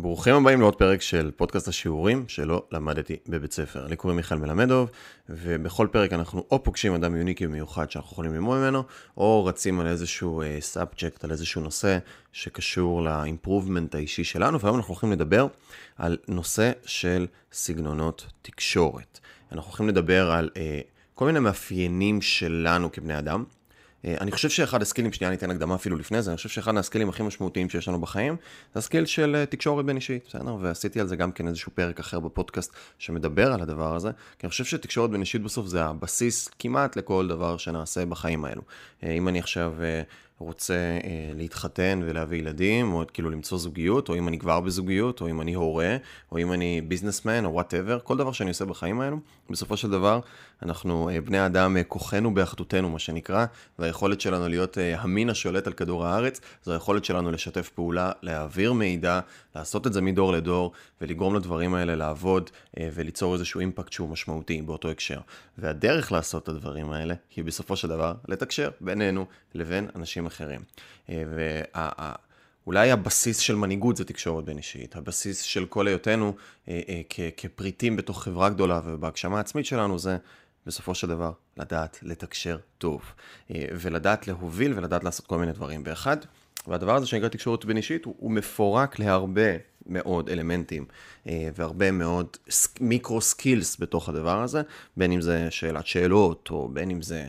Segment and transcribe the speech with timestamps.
[0.00, 3.86] ברוכים הבאים לעוד פרק של פודקאסט השיעורים שלא למדתי בבית ספר.
[3.86, 4.90] לי קוראים מיכאל מלמדוב,
[5.28, 8.82] ובכל פרק אנחנו או פוגשים אדם יוניקי ומיוחד שאנחנו יכולים ללמוד ממנו,
[9.16, 11.98] או רצים על איזשהו subject, uh, על איזשהו נושא
[12.32, 15.46] שקשור ל improvement האישי שלנו, והיום אנחנו הולכים לדבר
[15.96, 19.20] על נושא של סגנונות תקשורת.
[19.52, 20.58] אנחנו הולכים לדבר על uh,
[21.14, 23.44] כל מיני מאפיינים שלנו כבני אדם.
[24.04, 26.76] אה, אני חושב שאחד הסקילים, שנייה אני אתן הקדמה אפילו לפני זה, אני חושב שאחד
[26.76, 28.36] הסקילים הכי משמעותיים שיש לנו בחיים,
[28.74, 30.56] זה ה skill של אה, תקשורת בין אישית, בסדר?
[30.60, 34.50] ועשיתי על זה גם כן איזשהו פרק אחר בפודקאסט שמדבר על הדבר הזה, כי אני
[34.50, 38.62] חושב שתקשורת בין אישית בסוף זה הבסיס כמעט לכל דבר שנעשה בחיים האלו.
[39.02, 39.74] אה, אם אני עכשיו
[40.38, 45.28] רוצה אה, להתחתן ולהביא ילדים, או כאילו למצוא זוגיות, או אם אני כבר בזוגיות, או
[45.28, 45.96] אם אני הורה,
[46.32, 49.18] או אם אני businessman, או whatever, כל דבר שאני עושה בחיים האלו,
[49.50, 50.20] בסופו של דבר,
[50.62, 53.46] אנחנו, אה, בני האדם, אה, כוחנו באחדותנו, מה שנקרא,
[53.78, 58.72] והיכולת שלנו להיות אה, המין השולט על כדור הארץ, זו היכולת שלנו לשתף פעולה, להעביר
[58.72, 59.20] מידע,
[59.56, 64.62] לעשות את זה מדור לדור, ולגרום לדברים האלה לעבוד, אה, וליצור איזשהו אימפקט שהוא משמעותי
[64.62, 65.20] באותו הקשר.
[65.58, 70.60] והדרך לעשות את הדברים האלה, היא בסופו של דבר לתקשר בינינו לבין אנשים אחרים.
[71.10, 71.22] אה,
[72.66, 76.36] ואולי הבסיס של מנהיגות זה תקשורת בין אישית, הבסיס של כל היותנו
[76.68, 80.16] אה, אה, כפריטים בתוך חברה גדולה ובהגשמה העצמית שלנו זה
[80.66, 83.02] בסופו של דבר לדעת לתקשר טוב,
[83.50, 85.84] ולדעת להוביל ולדעת לעשות כל מיני דברים.
[85.84, 86.16] באחד,
[86.66, 90.84] והדבר הזה שנקרא תקשורת בין אישית הוא, הוא מפורק להרבה מאוד אלמנטים
[91.26, 92.26] והרבה מאוד
[92.80, 94.62] micro skills בתוך הדבר הזה,
[94.96, 97.28] בין אם זה שאלת שאלות, או בין אם זה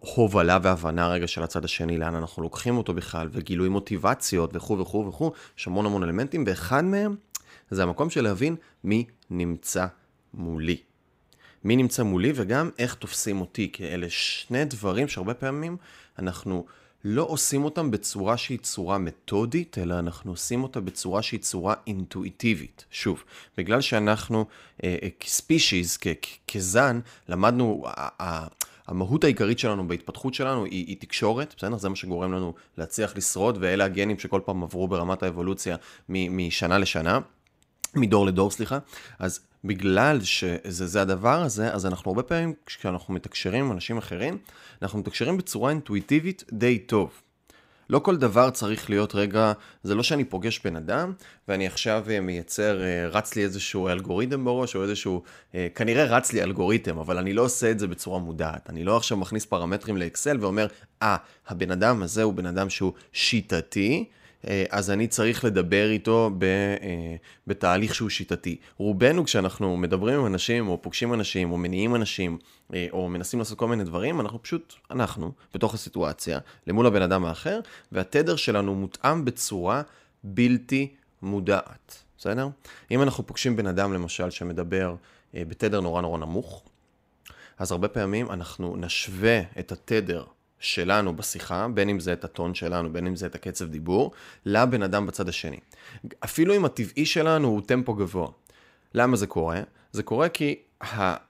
[0.00, 5.06] הובלה והבנה רגע של הצד השני, לאן אנחנו לוקחים אותו בכלל, וגילוי מוטיבציות וכו' וכו'
[5.08, 7.16] וכו', יש המון המון אלמנטים, ואחד מהם
[7.70, 9.86] זה המקום של להבין מי נמצא
[10.34, 10.76] מולי.
[11.64, 15.76] מי נמצא מולי וגם איך תופסים אותי, כי אלה שני דברים שהרבה פעמים
[16.18, 16.66] אנחנו
[17.04, 22.84] לא עושים אותם בצורה שהיא צורה מתודית, אלא אנחנו עושים אותה בצורה שהיא צורה אינטואיטיבית.
[22.90, 23.24] שוב,
[23.56, 24.46] בגלל שאנחנו
[24.84, 25.98] אה, אה כספישיז,
[26.48, 27.84] כזן, למדנו,
[28.86, 31.76] המהות העיקרית שלנו בהתפתחות שלנו היא, היא תקשורת, בסדר?
[31.76, 35.76] זה מה שגורם לנו להצליח לשרוד, ואלה הגנים שכל פעם עברו ברמת האבולוציה
[36.08, 37.18] משנה לשנה,
[37.94, 38.78] מדור לדור, סליחה.
[39.18, 44.38] אז בגלל שזה הדבר הזה, אז אנחנו הרבה פעמים, כשאנחנו מתקשרים עם אנשים אחרים,
[44.82, 47.22] אנחנו מתקשרים בצורה אינטואיטיבית די טוב.
[47.92, 51.12] לא כל דבר צריך להיות רגע, זה לא שאני פוגש בן אדם
[51.48, 55.22] ואני עכשיו אה, מייצר, אה, רץ לי איזשהו אלגוריתם בראש או איזשהו,
[55.54, 58.70] אה, כנראה רץ לי אלגוריתם, אבל אני לא עושה את זה בצורה מודעת.
[58.70, 60.66] אני לא עכשיו מכניס פרמטרים לאקסל ואומר,
[61.02, 64.04] אה, ah, הבן אדם הזה הוא בן אדם שהוא שיטתי.
[64.48, 67.16] אה, אז אני צריך לדבר איתו ב, אה,
[67.46, 68.56] בתהליך שהוא שיטתי.
[68.76, 72.38] רובנו כשאנחנו מדברים עם אנשים, או פוגשים אנשים, או מניעים אנשים,
[72.74, 77.24] אה, או מנסים לעשות כל מיני דברים, אנחנו פשוט, אנחנו, בתוך הסיטואציה, למול הבן אדם
[77.24, 77.60] האחר,
[77.92, 79.82] והתדר שלנו מותאם בצורה
[80.24, 82.48] בלתי מודעת, בסדר?
[82.90, 84.94] אם אנחנו פוגשים בן אדם, למשל, שמדבר
[85.34, 86.62] בתדר נורא נורא נמוך,
[87.58, 90.24] אז הרבה פעמים אנחנו נשווה את התדר
[90.62, 94.12] שלנו בשיחה, בין אם זה את הטון שלנו, בין אם זה את הקצב דיבור,
[94.46, 95.58] לבן אדם בצד השני.
[96.24, 98.28] אפילו אם הטבעי שלנו הוא טמפו גבוה.
[98.94, 99.60] למה זה קורה?
[99.92, 100.56] זה קורה כי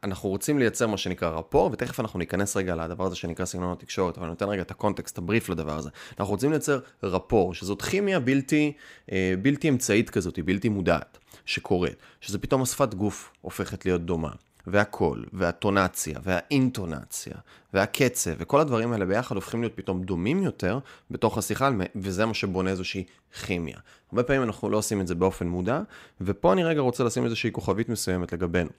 [0.03, 4.17] אנחנו רוצים לייצר מה שנקרא רפור, ותכף אנחנו ניכנס רגע לדבר הזה שנקרא סגנון התקשורת,
[4.17, 5.91] אבל אני נותן רגע את הקונטקסט, הבריף לדבר הזה.
[6.19, 8.73] אנחנו רוצים לייצר רפור, שזאת כימיה בלתי,
[9.13, 14.31] אה, בלתי אמצעית כזאת, בלתי מודעת, שקורית, שזה פתאום השפת גוף הופכת להיות דומה.
[14.67, 17.35] והקול, והטונציה, והאינטונציה,
[17.75, 20.79] והקצב, וכל הדברים האלה ביחד הופכים להיות פתאום דומים יותר
[21.11, 23.05] בתוך השיחה, וזה מה שבונה איזושהי
[23.47, 23.77] כימיה.
[24.11, 25.81] הרבה פעמים אנחנו לא עושים את זה באופן מודע,
[26.21, 28.71] ופה אני רגע רוצה לשים איזושהי כוכבית מסוימת לגבינו.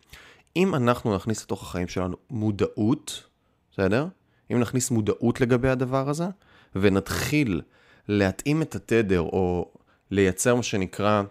[0.56, 3.24] אם אנחנו נכניס לתוך החיים שלנו מודעות,
[3.72, 4.08] בסדר?
[4.52, 6.26] אם נכניס מודעות לגבי הדבר הזה,
[6.76, 7.62] ונתחיל
[8.08, 9.72] להתאים את התדר, או
[10.12, 11.24] לייצר מה שנקרא,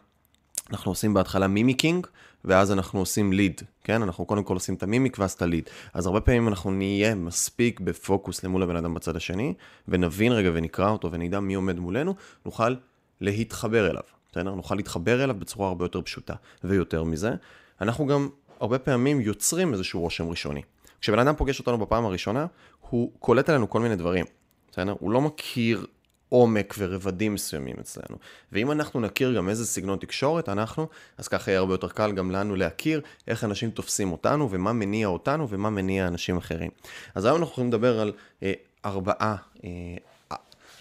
[0.70, 2.06] אנחנו עושים בהתחלה מימיקינג,
[2.44, 4.02] ואז אנחנו עושים ליד, כן?
[4.02, 5.70] אנחנו קודם כל עושים את המימיק ואז את הליד.
[5.94, 9.54] אז הרבה פעמים אנחנו נהיה מספיק בפוקוס למול הבן אדם בצד השני,
[9.88, 12.14] ונבין רגע ונקרא אותו ונדע מי עומד מולנו,
[12.46, 12.74] נוכל
[13.20, 14.54] להתחבר אליו, בסדר?
[14.54, 16.34] נוכל להתחבר אליו בצורה הרבה יותר פשוטה.
[16.64, 17.32] ויותר מזה,
[17.80, 18.28] אנחנו גם
[18.60, 20.62] הרבה פעמים יוצרים איזשהו רושם ראשוני.
[21.00, 22.46] כשבן אדם פוגש אותנו בפעם הראשונה,
[22.80, 24.24] הוא קולט עלינו כל מיני דברים,
[24.70, 24.94] בסדר?
[24.98, 25.86] הוא לא מכיר
[26.32, 28.16] עומק ורבדים מסוימים אצלנו.
[28.52, 30.88] ואם אנחנו נכיר גם איזה סגנון תקשורת אנחנו,
[31.18, 35.06] אז ככה יהיה הרבה יותר קל גם לנו להכיר איך אנשים תופסים אותנו, ומה מניע
[35.06, 36.70] אותנו, ומה מניע אנשים אחרים.
[37.14, 38.12] אז היום אנחנו יכולים לדבר על
[38.42, 38.52] אה,
[38.84, 39.70] ארבעה, אה,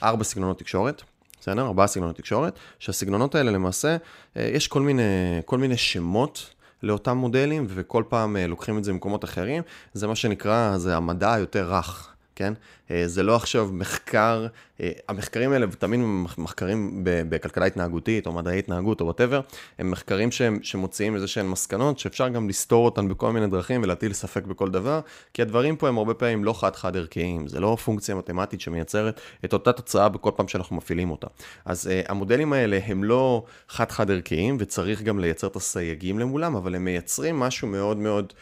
[0.03, 1.01] ארבע סגנונות תקשורת.
[1.41, 1.61] בסדר?
[1.61, 3.97] ארבעה סגנונות תקשורת, שהסגנונות האלה למעשה,
[4.37, 5.03] אה, יש כל מיני,
[5.45, 6.49] כל מיני שמות
[6.83, 9.63] לאותם מודלים, וכל פעם אה, לוקחים את זה ממקומות אחרים.
[9.93, 12.10] זה מה שנקרא, זה המדע היותר רך.
[12.35, 12.53] כן?
[12.91, 14.47] אה, זה לא עכשיו מחקר,
[14.81, 15.99] אה, המחקרים האלה תמיד
[16.37, 19.41] מחקרים בכלכלה התנהגותית או מדעי התנהגות או whatever,
[19.79, 24.13] הם מחקרים שהם, שמוציאים איזה שהן מסקנות שאפשר גם לסתור אותן בכל מיני דרכים ולהטיל
[24.13, 24.99] ספק בכל דבר,
[25.33, 29.53] כי הדברים פה הם הרבה פעמים לא חד-חד ערכיים, זה לא פונקציה מתמטית שמייצרת את
[29.53, 31.27] אותה תוצאה בכל פעם שאנחנו מפעילים אותה.
[31.65, 36.75] אז uh, המודלים האלה הם לא חד-חד ערכיים וצריך גם לייצר את הסייגים למולם, אבל
[36.75, 38.33] הם מייצרים משהו מאוד מאוד...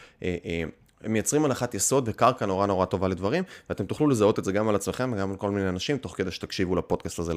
[1.04, 4.68] הם מייצרים הנחת יסוד וקרקע נורא נורא טובה לדברים, ואתם תוכלו לזהות את זה גם
[4.68, 7.32] על עצמכם וגם על כל מיני אנשים, תוך כדי שתקשיבו לפודקאסט הזה,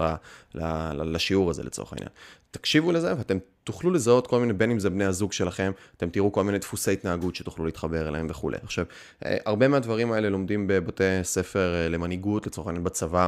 [0.95, 2.09] לשיעור הזה לצורך העניין.
[2.51, 6.31] תקשיבו לזה ואתם תוכלו לזהות כל מיני, בין אם זה בני הזוג שלכם, אתם תראו
[6.31, 8.57] כל מיני דפוסי התנהגות שתוכלו להתחבר אליהם וכולי.
[8.63, 8.85] עכשיו,
[9.25, 13.27] אה, הרבה מהדברים האלה לומדים בבתי ספר אה, למנהיגות, לצורך העניין בצבא.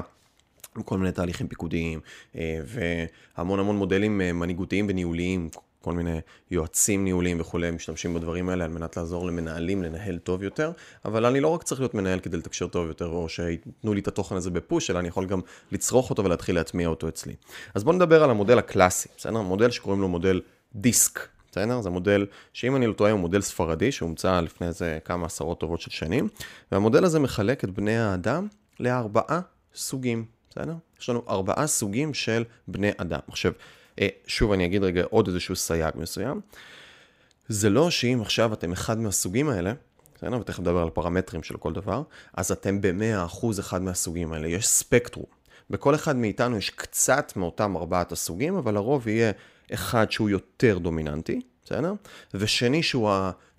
[0.86, 2.00] כל מיני תהליכים פיקודיים
[2.36, 5.50] אה, והמון המון מודלים מנהיגותיים וניהוליים,
[5.86, 6.20] כל מיני
[6.52, 10.72] יועצים ניהוליים וכולי משתמשים בדברים האלה על מנת לעזור למנהלים לנהל טוב יותר,
[11.06, 14.08] אבל אני לא רק צריך להיות מנהל כדי לתקשר טוב יותר, או שייתנו לי את
[14.08, 15.40] התוכן הזה בפוש, אלא אני יכול גם
[15.72, 17.34] לצרוך אותו ולהתחיל להטמיע אותו אצלי.
[17.76, 19.42] אז בואו נדבר על המודל הקלאסי, בסדר?
[19.42, 20.42] מודל שקוראים לו מודל
[20.76, 21.20] דיסק.
[21.52, 21.82] בסדר?
[21.82, 25.82] זה מודל שאם אני לא טועה הוא מודל ספרדי שהומצא לפני איזה כמה עשרות טובות
[25.82, 26.28] של שנים,
[26.72, 28.48] והמודל הזה מחלק את בני האדם
[28.80, 29.40] לארבעה
[29.76, 30.74] סוגים, בסדר?
[31.02, 33.20] יש לנו ארבעה סוגים של בני אדם.
[33.28, 33.52] עכשיו,
[34.28, 36.42] שוב, אני אגיד רגע עוד איזשהו סייג מסוים.
[37.48, 39.74] זה לא שאם עכשיו אתם אחד מהסוגים האלה,
[40.16, 40.40] בסדר?
[40.40, 42.04] ותכף נדבר על פרמטרים של כל דבר,
[42.34, 44.48] אז אתם ב-100% אחד מהסוגים האלה.
[44.48, 45.26] יש ספקטרום.
[45.70, 49.32] בכל אחד מאיתנו יש קצת מאותם ארבעת הסוגים, אבל לרוב יהיה
[49.74, 51.94] אחד שהוא יותר דומיננטי, בסדר?
[52.34, 53.10] ושני שהוא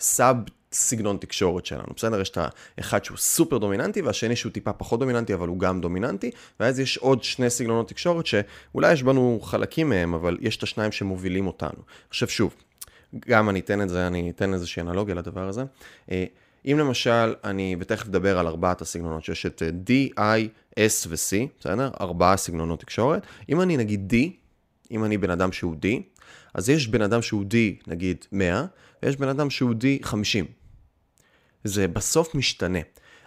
[0.01, 0.37] הסאב
[0.77, 2.21] סגנון תקשורת שלנו, בסדר?
[2.21, 2.39] יש את
[2.79, 6.31] האחד שהוא סופר דומיננטי והשני שהוא טיפה פחות דומיננטי אבל הוא גם דומיננטי
[6.61, 10.93] ואז יש עוד שני סגנונות תקשורת שאולי יש בנו חלקים מהם אבל יש את השניים
[10.93, 11.79] שמובילים אותנו.
[12.09, 12.55] עכשיו שוב,
[13.29, 15.65] גם אני אתן את זה, אני אתן איזושהי אנלוגיה לדבר הזה.
[16.11, 16.25] אה,
[16.67, 20.49] אם למשל, אני, ותכף אדבר על ארבעת הסגנונות, שיש את D, I,
[20.79, 21.91] S ו-C, בסדר?
[22.01, 23.27] ארבעה סגנונות תקשורת.
[23.49, 24.17] אם אני נגיד D,
[24.91, 25.87] אם אני בן אדם שהוא D,
[26.55, 27.55] אז יש בן אדם שהוא D,
[27.87, 28.65] נגיד 100,
[29.03, 30.45] ויש בן אדם שהוא D 50.
[31.67, 32.79] זה בסוף משתנה.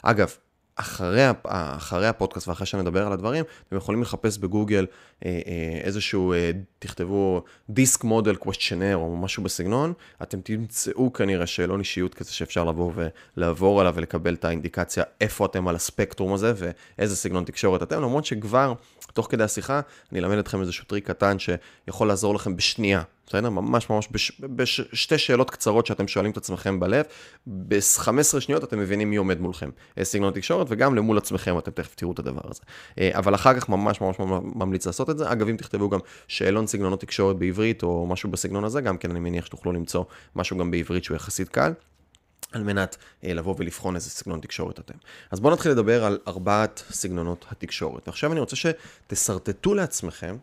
[0.04, 0.34] אגב,
[0.80, 4.86] אחרי, אחרי הפודקאסט ואחרי שנדבר על הדברים, אתם יכולים לחפש בגוגל
[5.26, 11.80] אה, אה, איזשהו, אה, תכתבו דיסק מודל קוושטיונר או משהו בסגנון, אתם תמצאו כנראה שאלון
[11.80, 12.92] אישיות כזה שאפשר לבוא
[13.36, 18.26] ולעבור עליו ולקבל את האינדיקציה איפה אתם על הספקטרום הזה ואיזה סגנון תקשורת אתם, למרות
[18.26, 18.74] שכבר
[19.14, 19.82] תוך כדי השיחה
[20.12, 23.50] אני אלמד אתכם איזשהו טריק קטן שיכול לעזור לכם בשנייה בסדר?
[23.50, 27.06] ממש ממש בש, בשתי שאלות קצרות שאתם שואלים את עצמכם בלב,
[27.48, 29.70] ב-15 שניות אתם מבינים מי עומד מולכם.
[29.98, 32.62] אה, סגנון תקשורת וגם למול עצמכם אתם תכף תראו את הדבר הזה.
[33.00, 34.16] אה, אבל אחר כך ממש ממש
[34.56, 35.32] ממליץ לעשות את זה.
[35.32, 39.20] אגב, אם תכתבו גם שאלון סגנונות תקשורת בעברית או משהו בסגנון הזה, גם כן אני
[39.20, 40.04] מניח שתוכלו למצוא
[40.36, 41.74] משהו גם בעברית שהוא יחסית קל.
[42.52, 44.94] על מנת אה, לבוא ולבחון איזה סגנון תקשורת אתם.
[45.32, 48.08] אז בואו נתחיל לדבר על ארבעת סגנונות התקשורת.
[48.08, 50.38] ועכשיו אני רוצה שתשרטטו לעצמכם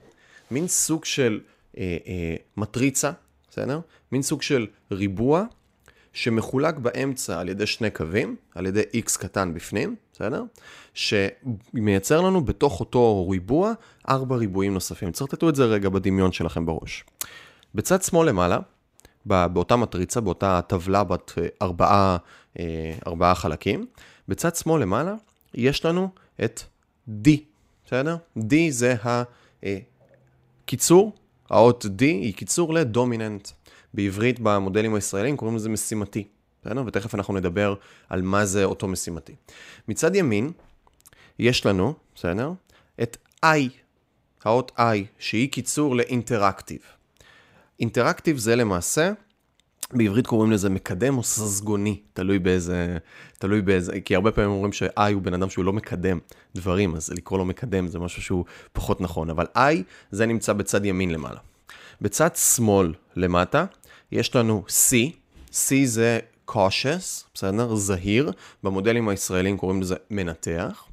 [0.51, 1.41] מין סוג של
[1.79, 3.11] אה, אה, מטריצה,
[3.51, 3.81] בסדר?
[4.13, 5.45] מין סוג של ריבוע
[6.13, 10.45] שמחולק באמצע על ידי שני קווים, על ידי x קטן בפנים, בסדר?
[10.95, 13.73] שמייצר לנו בתוך אותו ריבוע
[14.09, 15.11] ארבע ריבועים נוספים.
[15.11, 17.05] תשרטטו את זה רגע בדמיון שלכם בראש.
[17.75, 18.59] בצד שמאל למעלה,
[19.27, 22.17] באותה מטריצה, באותה טבלה בת אה, ארבעה,
[22.59, 23.87] אה, ארבעה חלקים,
[24.29, 25.15] בצד שמאל למעלה
[25.55, 26.09] יש לנו
[26.45, 26.61] את
[27.09, 27.29] D,
[27.87, 28.17] בסדר?
[28.39, 28.95] D זה
[30.65, 31.13] הקיצור
[31.51, 33.49] האות D היא קיצור לדומיננט.
[33.95, 36.29] בעברית במודלים הישראלים קוראים לזה משימתי.
[36.63, 36.83] בסדר?
[36.87, 37.75] ותכף אנחנו נדבר
[38.09, 39.35] על מה זה אותו משימתי.
[39.89, 40.53] מצד ימין
[41.39, 42.53] יש לנו, בסדר?
[43.03, 43.71] את I,
[44.45, 44.83] האות I,
[45.19, 46.79] שהיא קיצור לאינטראקטיב.
[47.81, 49.13] אינטראקטיב זה למעשה,
[49.93, 52.99] בעברית קוראים לזה מקדם או ססגוני, תלוי באיזה,
[53.39, 56.19] תלוי באיזה, כי הרבה פעמים אומרים ש-I הוא בן אדם שהוא לא מקדם
[56.55, 60.85] דברים, אז לקרוא לו מקדם זה משהו שהוא פחות נכון, אבל I זה נמצא בצד
[60.85, 61.39] ימין למעלה.
[62.01, 63.65] בצד שמאל למטה
[64.13, 64.95] יש לנו C,
[65.53, 66.19] C זה
[66.51, 67.75] cautious, בסדר?
[67.75, 70.85] זהיר, במודלים הישראלים קוראים לזה מנתח,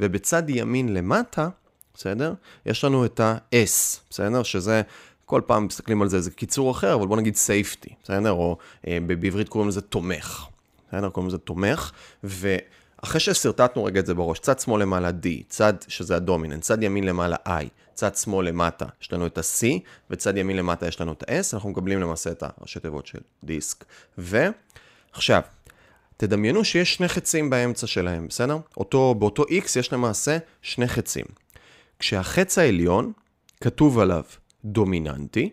[0.00, 1.48] ובצד ימין למטה,
[1.94, 2.34] בסדר?
[2.66, 4.42] יש לנו את ה-S, בסדר?
[4.42, 4.82] שזה
[5.30, 8.32] כל פעם מסתכלים על זה, זה קיצור אחר, אבל בוא נגיד safety, בסדר?
[8.32, 8.58] או
[8.88, 10.46] אה, בעברית קוראים לזה תומך,
[10.88, 11.10] בסדר?
[11.10, 11.92] קוראים לזה תומך,
[12.24, 17.04] ואחרי ששרטטנו רגע את זה בראש, צד שמאל למעלה D, צד שזה הדומיננט, צד ימין
[17.04, 19.66] למעלה I, צד שמאל למטה יש לנו את ה-C,
[20.10, 23.84] וצד ימין למטה יש לנו את ה-S, אנחנו מקבלים למעשה את הראשי תיבות של דיסק.
[24.18, 25.42] ועכשיו,
[26.16, 28.58] תדמיינו שיש שני חצים באמצע שלהם, בסדר?
[28.76, 31.24] אותו, באותו X יש למעשה שני חצים.
[31.98, 33.12] כשהחץ העליון,
[33.60, 34.22] כתוב עליו
[34.64, 35.50] דומיננטי,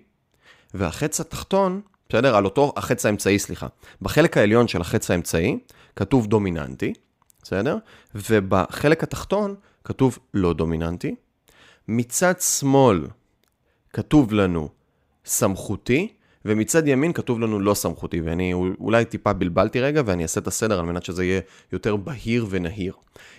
[0.74, 2.36] והחץ התחתון, בסדר?
[2.36, 3.68] על אותו החץ האמצעי, סליחה.
[4.02, 5.60] בחלק העליון של החץ האמצעי
[5.96, 6.94] כתוב דומיננטי,
[7.44, 7.78] בסדר?
[8.16, 11.16] ובחלק התחתון כתוב לא דומיננטי.
[11.88, 13.08] מצד שמאל
[13.94, 14.70] כתוב לנו
[15.26, 16.14] סמכותי,
[16.46, 20.80] ומצד ימין כתוב לנו לא סמכותי, ואני אולי טיפה בלבלתי רגע, ואני אעשה את הסדר
[20.80, 22.94] על מנת שזה יהיה יותר בהיר ונהיר.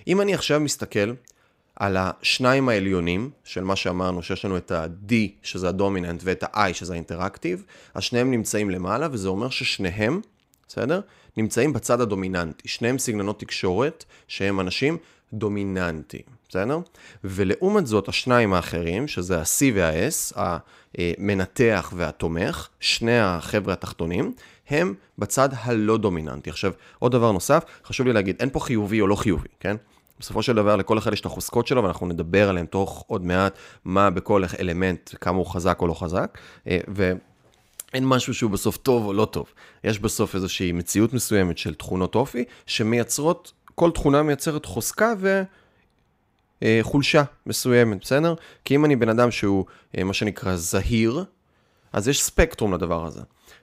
[0.06, 1.12] אם אני עכשיו מסתכל
[1.78, 6.92] על השניים העליונים של מה שאמרנו, שיש לנו את ה-D, שזה הדומיננט, ואת ה-I, שזה
[6.92, 10.20] האינטראקטיב, אז שניהם נמצאים למעלה, וזה אומר ששניהם,
[10.68, 11.00] בסדר?
[11.36, 12.68] נמצאים בצד הדומיננטי.
[12.68, 14.96] שניהם סגנונות תקשורת שהם אנשים
[15.32, 16.78] דומיננטיים, בסדר?
[17.24, 20.38] ולעומת זאת, השניים האחרים, שזה ה-C וה-S,
[20.98, 24.34] המנתח והתומך, שני החבר'ה התחתונים,
[24.68, 26.50] הם בצד הלא דומיננטי.
[26.50, 29.76] עכשיו, עוד דבר נוסף, חשוב לי להגיד, אין פה חיובי או לא חיובי, כן?
[30.20, 33.58] בסופו של דבר לכל אחד יש את החוזקות שלו ואנחנו נדבר עליהם תוך עוד מעט
[33.84, 36.38] מה בכל אלמנט, כמה הוא חזק או לא חזק.
[36.66, 39.46] אה, ואין משהו שהוא בסוף טוב או לא טוב.
[39.84, 45.42] יש בסוף איזושהי מציאות מסוימת של תכונות אופי שמייצרות, כל תכונה מייצרת חוזקה ו...
[46.62, 48.34] אה, חולשה מסוימת, בסדר?
[48.64, 49.64] כי אם אני בן אדם שהוא
[49.98, 51.24] אה, מה שנקרא זהיר,
[51.92, 53.22] אז יש ספקטרום לדבר הזה.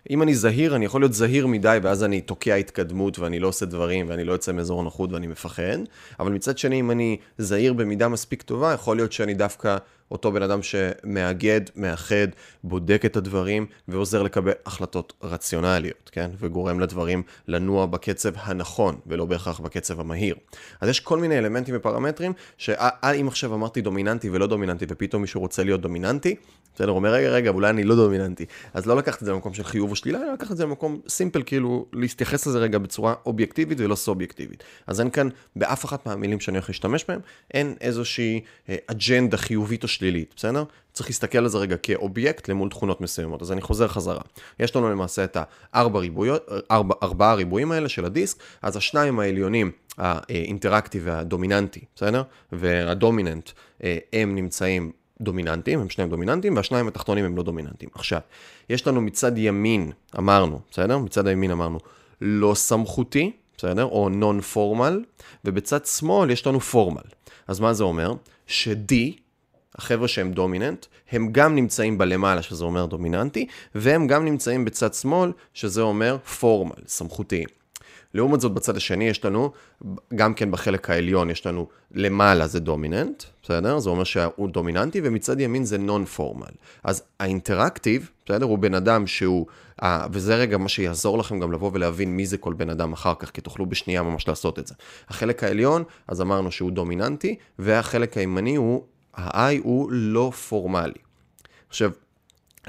[0.09, 3.65] אם אני זהיר, אני יכול להיות זהיר מדי, ואז אני תוקע התקדמות, ואני לא עושה
[3.65, 5.77] דברים, ואני לא יוצא מאזור הנוחות, ואני מפחד.
[6.19, 9.77] אבל מצד שני, אם אני זהיר במידה מספיק טובה, יכול להיות שאני דווקא
[10.11, 12.27] אותו בן אדם שמאגד, מאחד,
[12.63, 16.29] בודק את הדברים, ועוזר לקבל החלטות רציונליות, כן?
[16.39, 20.35] וגורם לדברים לנוע בקצב הנכון, ולא בהכרח בקצב המהיר.
[20.81, 25.63] אז יש כל מיני אלמנטים ופרמטרים, שאם עכשיו אמרתי דומיננטי ולא דומיננטי, ופתאום מישהו רוצה
[25.63, 26.35] להיות דומיננטי,
[26.75, 28.45] בסדר, הוא אומר, רגע, רגע, אולי אני לא דומיננטי.
[28.73, 30.99] אז לא לקחת את זה למקום של חיוב או שלילה, אלא לקחת את זה למקום
[31.07, 34.63] סימפל, כאילו, להתייחס לזה רגע בצורה אובייקטיבית ולא סובייקטיבית.
[34.87, 37.19] אז אין כאן, באף אחת מהמילים שאני הולך להשתמש בהם,
[37.53, 40.63] אין איזושהי אה, אג'נדה חיובית או שלילית, בסדר?
[40.93, 43.41] צריך להסתכל על זה רגע כאובייקט למול תכונות מסוימות.
[43.41, 44.21] אז אני חוזר חזרה.
[44.59, 45.37] יש לנו למעשה את
[45.73, 52.23] הארבע ריבויות, ארבע, ארבעה ריבועים האלה של הדיסק, אז השניים העליונים, האינטראקטיב והדומיננטי, בסדר?
[52.51, 53.49] והדומיננט,
[53.83, 54.91] אה, הם נמצאים
[55.21, 57.89] דומיננטיים, הם שניהם דומיננטיים, והשניים התחתונים הם לא דומיננטיים.
[57.93, 58.19] עכשיו,
[58.69, 60.97] יש לנו מצד ימין, אמרנו, בסדר?
[60.97, 61.79] מצד הימין אמרנו,
[62.21, 63.83] לא סמכותי, בסדר?
[63.83, 65.03] או נון פורמל,
[65.45, 67.01] ובצד שמאל יש לנו פורמל.
[67.47, 68.13] אז מה זה אומר?
[68.47, 68.93] ש-D,
[69.75, 75.31] החבר'ה שהם דומיננט, הם גם נמצאים בלמעלה, שזה אומר דומיננטי, והם גם נמצאים בצד שמאל,
[75.53, 77.47] שזה אומר פורמל, סמכותיים.
[78.15, 79.51] לעומת זאת, בצד השני יש לנו,
[80.15, 83.79] גם כן בחלק העליון יש לנו למעלה זה דומיננט, בסדר?
[83.79, 86.45] זה אומר שהוא דומיננטי, ומצד ימין זה נון פורמל.
[86.83, 88.45] אז האינטראקטיב, בסדר?
[88.45, 89.45] הוא בן אדם שהוא,
[89.83, 93.13] אה, וזה רגע מה שיעזור לכם גם לבוא ולהבין מי זה כל בן אדם אחר
[93.19, 94.73] כך, כי תוכלו בשנייה ממש לעשות את זה.
[95.09, 98.83] החלק העליון, אז אמרנו שהוא דומיננטי, והחלק הימני הוא,
[99.17, 100.93] ה-I הוא לא פורמלי.
[101.69, 101.91] עכשיו,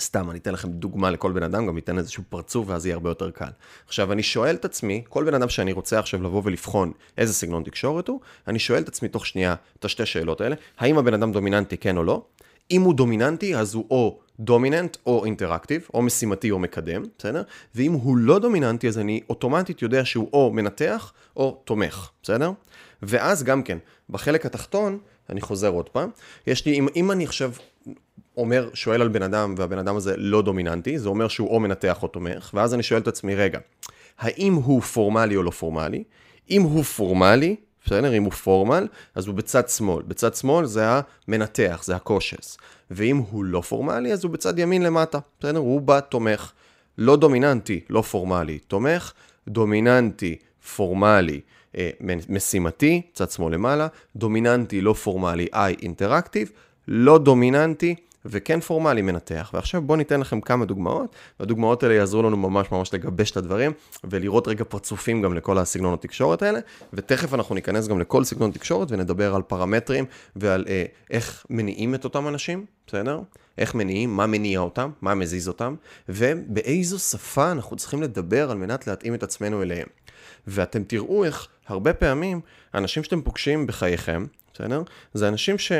[0.00, 3.10] סתם, אני אתן לכם דוגמה לכל בן אדם, גם אתן איזשהו פרצוף ואז יהיה הרבה
[3.10, 3.50] יותר קל.
[3.86, 7.62] עכשיו, אני שואל את עצמי, כל בן אדם שאני רוצה עכשיו לבוא ולבחון איזה סגנון
[7.62, 11.32] תקשורת הוא, אני שואל את עצמי תוך שנייה את השתי שאלות האלה, האם הבן אדם
[11.32, 12.22] דומיננטי כן או לא?
[12.70, 17.42] אם הוא דומיננטי, אז הוא או דומיננט או אינטראקטיב, או משימתי או מקדם, בסדר?
[17.74, 22.52] ואם הוא לא דומיננטי, אז אני אוטומטית יודע שהוא או מנתח או תומך, בסדר?
[23.02, 23.78] ואז גם כן,
[24.10, 24.98] בחלק התחתון,
[25.30, 26.10] אני חוזר עוד פעם,
[26.46, 27.52] יש לי, אם, אם אני עכשיו
[28.36, 32.02] אומר, שואל על בן אדם והבן אדם הזה לא דומיננטי, זה אומר שהוא או מנתח
[32.02, 33.58] או תומך, ואז אני שואל את עצמי, רגע,
[34.18, 36.04] האם הוא פורמלי או לא פורמלי?
[36.50, 38.14] אם הוא פורמלי, בסדר?
[38.14, 40.02] אם הוא פורמל, אז הוא בצד שמאל.
[40.06, 40.84] בצד שמאל זה
[41.28, 42.56] המנתח, זה הקושס.
[42.90, 45.58] ואם הוא לא פורמלי, אז הוא בצד ימין למטה, בסדר?
[45.58, 46.52] הוא בתומך.
[46.98, 49.12] לא דומיננטי, לא פורמלי, תומך,
[49.48, 50.36] דומיננטי,
[50.76, 51.40] פורמלי,
[51.76, 51.90] אה,
[52.28, 56.52] משימתי, צד שמאל למעלה, דומיננטי, לא פורמלי, איי, אינטראקטיב,
[56.88, 57.94] לא דומיננטי,
[58.30, 59.50] וכן פורמלי מנתח.
[59.54, 63.72] ועכשיו בואו ניתן לכם כמה דוגמאות, והדוגמאות האלה יעזרו לנו ממש ממש לגבש את הדברים,
[64.04, 66.58] ולראות רגע פרצופים גם לכל הסגנון התקשורת האלה,
[66.92, 70.04] ותכף אנחנו ניכנס גם לכל סגנון תקשורת ונדבר על פרמטרים
[70.36, 73.20] ועל אה, איך מניעים את אותם אנשים, בסדר?
[73.58, 75.74] איך מניעים, מה מניע אותם, מה מזיז אותם,
[76.08, 79.86] ובאיזו שפה אנחנו צריכים לדבר על מנת להתאים את עצמנו אליהם.
[80.46, 82.40] ואתם תראו איך הרבה פעמים
[82.74, 84.82] אנשים שאתם פוגשים בחייכם, בסדר?
[85.14, 85.72] זה אנשים ש...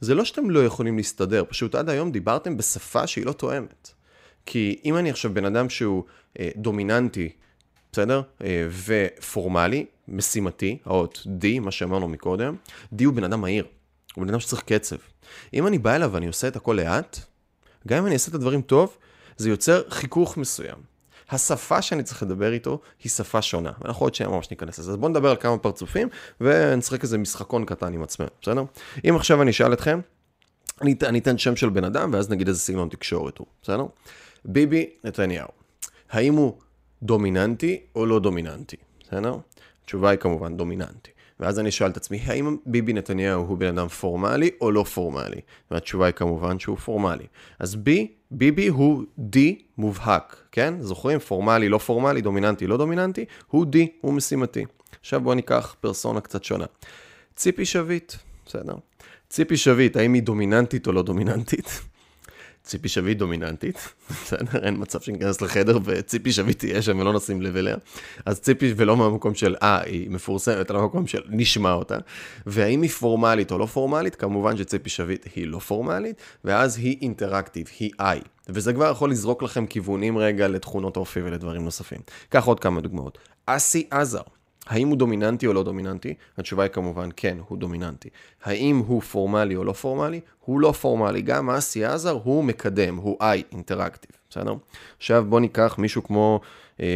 [0.00, 3.92] זה לא שאתם לא יכולים להסתדר, פשוט עד היום דיברתם בשפה שהיא לא תואמת.
[4.46, 6.04] כי אם אני עכשיו בן אדם שהוא
[6.40, 7.28] אה, דומיננטי,
[7.92, 8.22] בסדר?
[8.44, 12.56] אה, ופורמלי, משימתי, האות D, מה שאמרנו מקודם,
[12.96, 13.64] D הוא בן אדם מהיר,
[14.14, 14.96] הוא בן אדם שצריך קצב.
[15.54, 17.18] אם אני בא אליו ואני עושה את הכל לאט,
[17.88, 18.96] גם אם אני אעשה את הדברים טוב,
[19.36, 20.93] זה יוצר חיכוך מסוים.
[21.30, 23.72] השפה שאני צריך לדבר איתו היא שפה שונה.
[23.80, 24.90] ואנחנו עוד שנייה ממש ניכנס לזה.
[24.90, 26.08] אז בואו נדבר על כמה פרצופים,
[26.40, 28.64] ונשחק איזה משחקון קטן עם עצמנו, בסדר?
[29.08, 30.00] אם עכשיו אני אשאל אתכם,
[30.80, 33.86] אני, אני אתן שם של בן אדם, ואז נגיד איזה סגנון תקשורת הוא, בסדר?
[34.44, 35.48] ביבי נתניהו.
[36.10, 36.58] האם הוא
[37.02, 39.36] דומיננטי או לא דומיננטי, בסדר?
[39.84, 41.10] התשובה היא כמובן דומיננטי.
[41.40, 45.40] ואז אני שואל את עצמי, האם ביבי נתניהו הוא בן אדם פורמלי או לא פורמלי?
[45.70, 47.26] והתשובה היא כמובן שהוא פורמלי.
[47.58, 50.74] אז בי, ביבי הוא די מובהק, כן?
[50.80, 51.18] זוכרים?
[51.18, 54.64] פורמלי, לא פורמלי, דומיננטי, לא דומיננטי, הוא די, הוא משימתי.
[55.00, 56.64] עכשיו בואו ניקח פרסונה קצת שונה.
[57.36, 58.12] ציפי שביט,
[58.46, 58.74] בסדר?
[59.28, 61.80] ציפי שביט, האם היא דומיננטית או לא דומיננטית?
[62.64, 64.64] ציפי שביט דומיננטית, בסדר?
[64.64, 67.76] אין מצב שניכנס לחדר וציפי שביט תהיה שם ולא נשים לב אליה.
[68.26, 71.98] אז ציפי ולא מהמקום של אה, היא מפורסמת, אלא מהמקום של נשמע אותה.
[72.46, 74.14] והאם היא פורמלית או לא פורמלית?
[74.14, 78.20] כמובן שציפי שביט היא לא פורמלית, ואז היא אינטראקטיב, היא איי.
[78.48, 82.00] וזה כבר יכול לזרוק לכם כיוונים רגע לתכונות אופי ולדברים נוספים.
[82.28, 83.18] קח עוד כמה דוגמאות.
[83.46, 84.22] אסי עזר.
[84.66, 86.14] האם הוא דומיננטי או לא דומיננטי?
[86.38, 88.08] התשובה היא כמובן כן, הוא דומיננטי.
[88.44, 90.20] האם הוא פורמלי או לא פורמלי?
[90.44, 91.22] הוא לא פורמלי.
[91.22, 94.54] גם אסי עזר הוא מקדם, הוא איי, אינטראקטיב, בסדר?
[94.96, 96.40] עכשיו בוא ניקח מישהו כמו,
[96.80, 96.86] אה,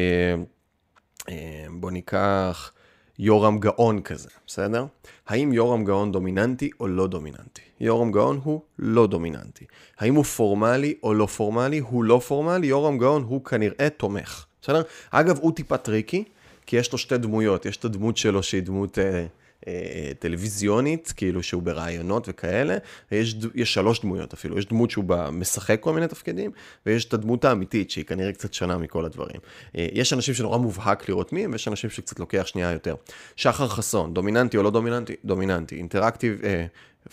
[1.28, 2.72] אה, בוא ניקח
[3.18, 4.86] יורם גאון כזה, בסדר?
[5.28, 7.62] האם יורם גאון דומיננטי או לא דומיננטי?
[7.80, 9.64] יורם גאון הוא לא דומיננטי.
[9.98, 11.78] האם הוא פורמלי או לא פורמלי?
[11.78, 14.82] הוא לא פורמלי, יורם גאון הוא כנראה תומך, בסדר?
[15.10, 16.24] אגב, הוא טיפה tricky.
[16.68, 19.26] כי יש לו שתי דמויות, יש את הדמות שלו שהיא דמות אה,
[19.68, 22.76] אה, טלוויזיונית, כאילו שהוא בראיונות וכאלה,
[23.12, 26.50] ויש יש שלוש דמויות אפילו, יש דמות שהוא משחק כל מיני תפקידים,
[26.86, 29.40] ויש את הדמות האמיתית שהיא כנראה קצת שונה מכל הדברים.
[29.76, 32.94] אה, יש אנשים שנורא מובהק לראות מי הם, ויש אנשים שקצת לוקח שנייה יותר.
[33.36, 35.14] שחר חסון, דומיננטי או לא דומיננטי?
[35.24, 35.76] דומיננטי.
[35.76, 36.66] interactive, אה,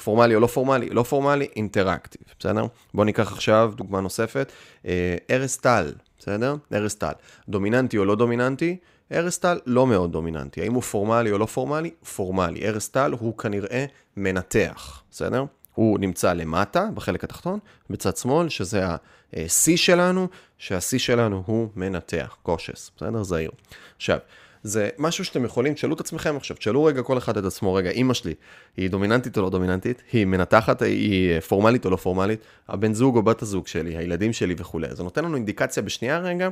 [0.03, 0.89] פורמלי או לא פורמלי?
[0.89, 2.65] לא פורמלי, interactive, בסדר?
[2.93, 4.51] בואו ניקח עכשיו דוגמה נוספת,
[4.85, 6.55] אה, ארז טל, בסדר?
[6.73, 7.13] ארז טל.
[7.49, 8.77] דומיננטי או לא דומיננטי?
[9.11, 10.61] ארז טל לא מאוד דומיננטי.
[10.61, 11.91] האם הוא פורמלי או לא פורמלי?
[12.15, 12.67] פורמלי.
[12.67, 13.85] ארז טל הוא כנראה
[14.17, 15.45] מנתח, בסדר?
[15.73, 17.59] הוא נמצא למטה, בחלק התחתון,
[17.89, 23.23] בצד שמאל, שזה ה-C שלנו, שה-C שלנו הוא מנתח, קושס, בסדר?
[23.23, 23.51] זהיר.
[23.95, 24.17] עכשיו,
[24.63, 27.89] זה משהו שאתם יכולים, תשאלו את עצמכם עכשיו, תשאלו רגע כל אחד את עצמו, רגע,
[27.89, 28.33] אימא שלי,
[28.77, 30.03] היא דומיננטית או לא דומיננטית?
[30.11, 32.39] היא מנתחת, היא פורמלית או לא פורמלית?
[32.67, 34.87] הבן זוג או בת הזוג שלי, הילדים שלי וכולי.
[34.91, 36.49] זה נותן לנו אינדיקציה בשנייה רגע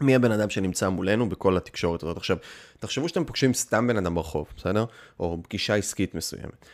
[0.00, 2.16] מי הבן אדם שנמצא מולנו בכל התקשורת הזאת.
[2.16, 2.36] עכשיו,
[2.78, 4.84] תחשבו שאתם פוגשים סתם בן אדם ברחוב, בסדר?
[5.20, 6.66] או פגישה עסקית מסוימת.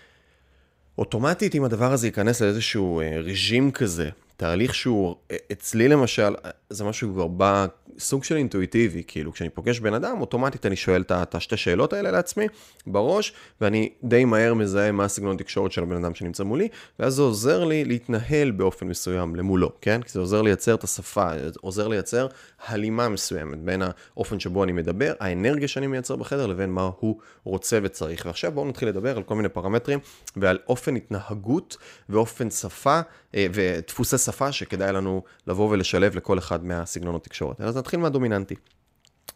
[0.98, 6.34] אוטומטית, אם הדבר הזה ייכנס לאיזשהו אה, רג'ים כזה, תהליך שהוא, אה, אצלי למשל,
[6.70, 7.66] זה משהו כבר בא
[7.98, 12.10] סוג של אינטואיטיבי, כאילו כשאני פוגש בן אדם, אוטומטית אני שואל את השתי שאלות האלה
[12.10, 12.46] לעצמי
[12.86, 17.22] בראש, ואני די מהר מזהה מה הסגנון התקשורת של הבן אדם שנמצא מולי, ואז זה
[17.22, 20.02] עוזר לי להתנהל באופן מסוים למולו, כן?
[20.02, 22.26] כי זה עוזר לייצר את השפה, עוזר לייצר
[22.66, 27.78] הלימה מסוימת בין האופן שבו אני מדבר, האנרגיה שאני מייצר בחדר, לבין מה הוא רוצה
[27.82, 28.26] וצריך.
[28.26, 29.98] ועכשיו בואו נתחיל לדבר על כל מיני פרמטרים
[30.36, 31.76] ועל אופן התנהגות
[32.08, 33.00] ואופן שפה
[33.34, 37.60] אה, ודפוסי שפה שכדאי לנו לבוא ולשלב לכל אחד מהסגנונות תקשורת.
[37.60, 38.54] אז נתחיל מהדומיננטי,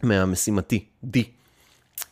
[0.03, 1.19] מהמשימתי, D.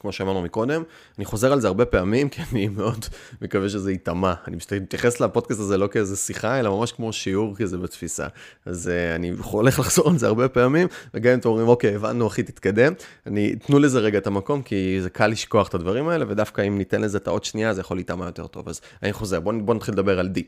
[0.01, 0.83] כמו שאמרנו מקודם,
[1.19, 3.05] אני חוזר על זה הרבה פעמים, כי אני מאוד
[3.43, 4.35] מקווה שזה ייטמע.
[4.49, 8.27] אני מתייחס לפודקאסט הזה לא כאיזה שיחה, אלא ממש כמו שיעור כזה בתפיסה.
[8.67, 12.27] אז uh, אני הולך לחזור על זה הרבה פעמים, וגם אם אתם אומרים, אוקיי, הבנו,
[12.27, 12.93] אחי, תתקדם,
[13.27, 16.79] אני, תנו לזה רגע את המקום, כי זה קל לשכוח את הדברים האלה, ודווקא אם
[16.79, 18.69] ניתן לזה את העוד שנייה, זה יכול להיטמע יותר טוב.
[18.69, 20.41] אז אני חוזר, בואו בוא נתחיל לדבר על D.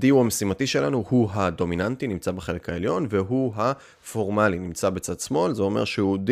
[0.00, 5.62] D הוא המשימתי שלנו, הוא הדומיננטי, נמצא בחלק העליון, והוא הפורמלי, נמצא בצד שמאל, זה
[5.62, 6.30] אומר שהוא D,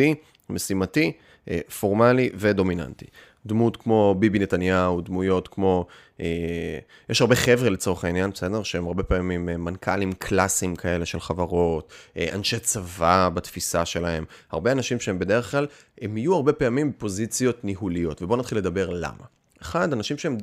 [0.49, 1.11] משימתי.
[1.49, 3.05] אה, פורמלי ודומיננטי.
[3.45, 5.85] דמות כמו ביבי נתניהו, דמויות כמו,
[6.19, 6.79] אה,
[7.09, 8.63] יש הרבה חבר'ה לצורך העניין, בסדר?
[8.63, 11.93] שהם הרבה פעמים אה, מנכ"לים קלאסיים כאלה של חברות,
[12.33, 15.67] אנשי צבא בתפיסה שלהם, הרבה אנשים שהם בדרך כלל,
[16.01, 19.25] הם יהיו הרבה פעמים בפוזיציות ניהוליות, ובואו נתחיל לדבר למה.
[19.61, 20.37] אחד, אנשים שהם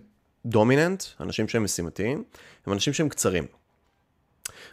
[0.46, 2.24] דומיננט, אנשים שהם משימתיים,
[2.66, 3.44] הם אנשים שהם קצרים.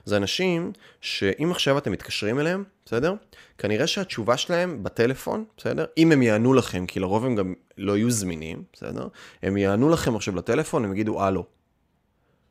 [0.08, 3.14] זה אנשים שאם עכשיו אתם מתקשרים אליהם, בסדר?
[3.58, 5.86] כנראה שהתשובה שלהם בטלפון, בסדר?
[5.98, 9.08] אם הם יענו לכם, כי לרוב הם גם לא יהיו זמינים, בסדר?
[9.44, 11.46] הם יענו לכם עכשיו לטלפון, הם יגידו הלו.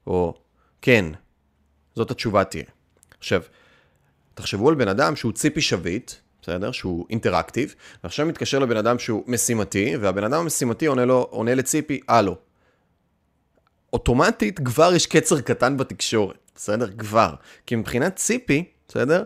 [0.06, 0.34] או
[0.82, 1.04] כן,
[1.94, 2.64] זאת התשובה תהיה.
[3.18, 3.42] עכשיו,
[4.34, 6.72] תחשבו על בן אדם שהוא ציפי שביט, בסדר?
[6.72, 12.00] שהוא אינטראקטיב, ועכשיו מתקשר לבן אדם שהוא משימתי, והבן אדם המשימתי עונה, לו, עונה לציפי,
[12.08, 12.36] הלו.
[13.92, 16.45] אוטומטית כבר יש קצר קטן בתקשורת.
[16.56, 16.90] בסדר?
[16.98, 17.34] כבר.
[17.66, 19.22] כי מבחינת ציפי, בסדר?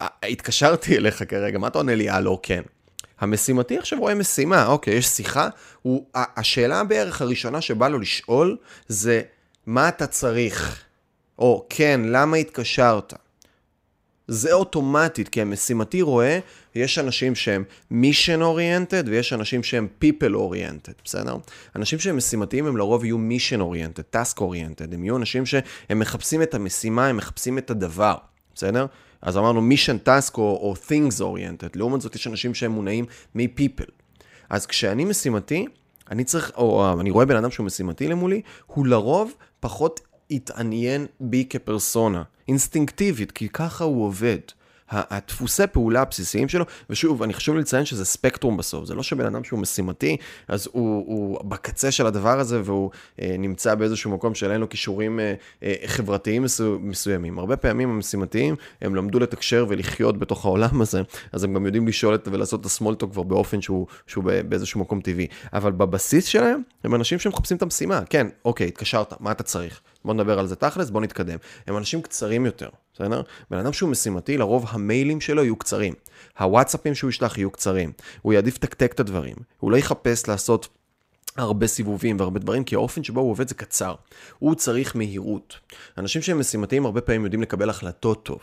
[0.00, 2.10] התקשרתי אליך כרגע, מה אתה עונה לי?
[2.10, 2.62] הלו, כן.
[3.20, 5.48] המשימתי עכשיו רואה משימה, אוקיי, יש שיחה,
[5.82, 8.56] הוא, השאלה בערך הראשונה שבא לו לשאול
[8.88, 9.22] זה,
[9.66, 10.84] מה אתה צריך?
[11.38, 13.14] או, כן, למה התקשרת?
[14.28, 16.38] זה אוטומטית, כי המשימתי רואה,
[16.78, 21.36] יש אנשים שהם mission oriented ויש אנשים שהם people oriented, בסדר?
[21.76, 26.42] אנשים שהם משימתיים הם לרוב יהיו mission oriented, task oriented, הם יהיו אנשים שהם מחפשים
[26.42, 28.14] את המשימה, הם מחפשים את הדבר,
[28.54, 28.86] בסדר?
[29.22, 33.90] אז אמרנו mission task או, או things oriented, לעומת זאת יש אנשים שהם מונעים מ-people.
[34.50, 35.66] אז כשאני משימתי,
[36.10, 41.44] אני צריך, או אני רואה בן אדם שהוא משימתי למולי, הוא לרוב פחות יתעניין בי
[41.50, 44.38] כפרסונה, אינסטינקטיבית, כי ככה הוא עובד.
[44.90, 49.44] הדפוסי פעולה הבסיסיים שלו, ושוב, אני חשוב לציין שזה ספקטרום בסוף, זה לא שבן אדם
[49.44, 50.16] שהוא משימתי,
[50.48, 52.90] אז הוא, הוא בקצה של הדבר הזה והוא
[53.22, 57.38] אה, נמצא באיזשהו מקום שאין לו כישורים אה, אה, חברתיים מסו, מסוימים.
[57.38, 62.14] הרבה פעמים המשימתיים, הם למדו לתקשר ולחיות בתוך העולם הזה, אז הם גם יודעים לשאול
[62.14, 65.26] את ולעשות את הסמולטוק כבר באופן שהוא, שהוא באיזשהו מקום טבעי.
[65.52, 68.00] אבל בבסיס שלהם, הם אנשים שמחפשים את המשימה.
[68.10, 69.80] כן, אוקיי, התקשרת, מה אתה צריך?
[70.04, 71.38] בוא נדבר על זה תכלס, בוא נתקדם.
[71.66, 72.68] הם אנשים קצרים יותר,
[72.98, 73.22] בסדר?
[73.50, 75.94] בן אדם שהוא משימתי, לרוב המיילים שלו יהיו קצרים.
[76.38, 77.92] הוואטסאפים שהוא ישלח יהיו קצרים.
[78.22, 79.36] הוא יעדיף לתקתק את הדברים.
[79.60, 80.68] הוא לא יחפש לעשות...
[81.36, 83.94] הרבה סיבובים והרבה דברים, כי האופן שבו הוא עובד זה קצר.
[84.38, 85.56] הוא צריך מהירות.
[85.98, 88.38] אנשים שהם משימתיים הרבה פעמים יודעים לקבל החלטות טוב.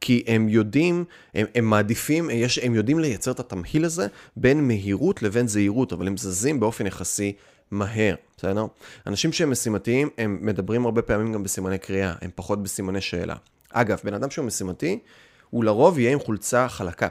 [0.00, 5.22] כי הם יודעים, הם, הם מעדיפים, יש, הם יודעים לייצר את התמהיל הזה בין מהירות
[5.22, 7.32] לבין זהירות, אבל הם זזים באופן יחסי
[7.70, 8.66] מהר, בסדר?
[9.06, 13.34] אנשים שהם משימתיים, הם מדברים הרבה פעמים גם בסימני קריאה, הם פחות בסימני שאלה.
[13.72, 14.98] אגב, בן אדם שהוא משימתי,
[15.50, 17.08] הוא לרוב יהיה עם חולצה חלקה.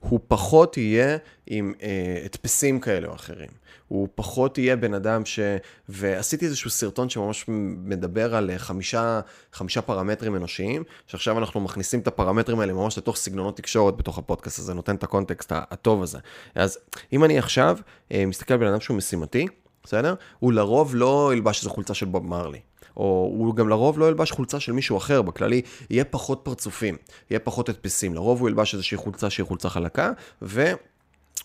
[0.00, 3.48] הוא פחות יהיה עם אה, הדפסים כאלה או אחרים.
[3.88, 5.40] הוא פחות יהיה בן אדם ש...
[5.88, 9.20] ועשיתי איזשהו סרטון שממש מדבר על אה, חמישה,
[9.52, 14.58] חמישה פרמטרים אנושיים, שעכשיו אנחנו מכניסים את הפרמטרים האלה ממש לתוך סגנונות תקשורת בתוך הפודקאסט
[14.58, 16.18] הזה, נותן את הקונטקסט הטוב הזה.
[16.54, 16.78] אז
[17.12, 17.78] אם אני עכשיו
[18.12, 19.46] אה, מסתכל על בן אדם שהוא משימתי,
[19.84, 20.14] בסדר?
[20.38, 22.60] הוא לרוב לא ילבש איזו חולצה של בוב מרלי.
[22.98, 26.96] או הוא גם לרוב לא ילבש חולצה של מישהו אחר, בכללי יהיה פחות פרצופים,
[27.30, 28.14] יהיה פחות הדפסים.
[28.14, 30.10] לרוב הוא ילבש איזושהי חולצה שהיא חולצה חלקה,
[30.42, 30.72] ו...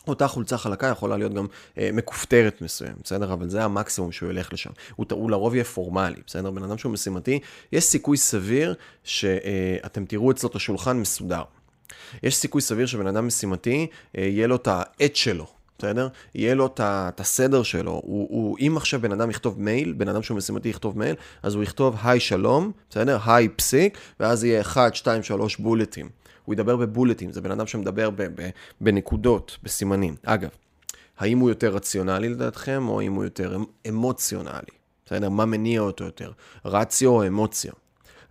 [0.07, 3.33] אותה חולצה חלקה יכולה להיות גם אה, מכופתרת מסוים, בסדר?
[3.33, 4.69] אבל זה המקסימום שהוא ילך לשם.
[4.95, 6.51] הוא, הוא לרוב יהיה פורמלי, בסדר?
[6.51, 7.39] בן אדם שהוא משימתי,
[7.71, 11.43] יש סיכוי סביר שאתם אה, תראו אצלו את השולחן מסודר.
[12.23, 13.87] יש סיכוי סביר שבן אדם משימתי,
[14.17, 15.47] אה, יהיה לו את העט שלו,
[15.83, 16.07] בסדר?
[16.35, 17.91] יהיה לו את הסדר שלו.
[17.91, 21.55] הוא, הוא, אם עכשיו בן אדם יכתוב מייל, בן אדם שהוא משימתי יכתוב מייל, אז
[21.55, 23.17] הוא יכתוב היי שלום, בסדר?
[23.25, 26.09] היי פסיק, ואז יהיה 1, 2, 3 בולטים.
[26.45, 28.49] הוא ידבר בבולטים, זה בן אדם שמדבר ב, ב,
[28.81, 30.15] בנקודות, בסימנים.
[30.25, 30.49] אגב,
[31.17, 34.73] האם הוא יותר רציונלי לדעתכם, או האם הוא יותר אמ, אמוציונלי?
[35.05, 35.29] בסדר?
[35.29, 36.31] מה מניע אותו יותר?
[36.65, 37.71] רציו או אמוציה?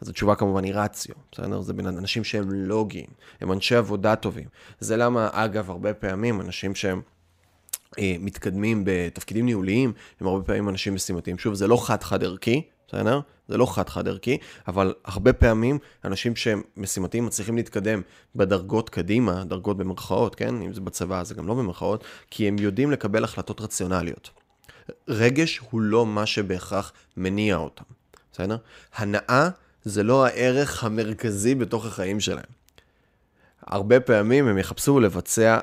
[0.01, 1.61] אז התשובה כמובן היא רציו, בסדר?
[1.61, 3.07] זה בין אנשים שהם לוגיים,
[3.41, 4.47] הם אנשי עבודה טובים.
[4.81, 7.01] זה למה, אגב, הרבה פעמים אנשים שהם
[7.99, 11.39] מתקדמים בתפקידים ניהוליים, הם הרבה פעמים אנשים משימתיים.
[11.39, 13.21] שוב, זה לא חד-חד ערכי, בסדר?
[13.49, 18.01] זה לא חד-חד ערכי, אבל הרבה פעמים אנשים שהם משימתיים מצליחים להתקדם
[18.37, 20.63] בדרגות קדימה, דרגות במרכאות, כן?
[20.63, 24.31] אם זה בצבא זה גם לא במרכאות, כי הם יודעים לקבל החלטות רציונליות.
[25.09, 27.85] רגש הוא לא מה שבהכרח מניע אותם,
[28.33, 28.57] בסדר?
[28.95, 29.49] הנאה
[29.85, 32.45] זה לא הערך המרכזי בתוך החיים שלהם.
[33.67, 35.59] הרבה פעמים הם יחפשו לבצע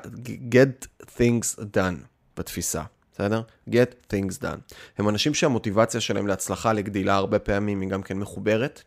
[0.52, 0.86] get
[1.18, 2.04] things done
[2.36, 2.82] בתפיסה.
[3.12, 3.42] בסדר?
[3.70, 4.74] get things done.
[4.98, 8.82] הם אנשים שהמוטיבציה שלהם להצלחה, לגדילה, הרבה פעמים היא גם כן מחוברת.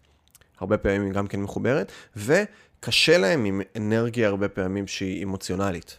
[0.59, 5.97] הרבה פעמים היא גם כן מחוברת, וקשה להם עם אנרגיה הרבה פעמים שהיא אמוציונלית.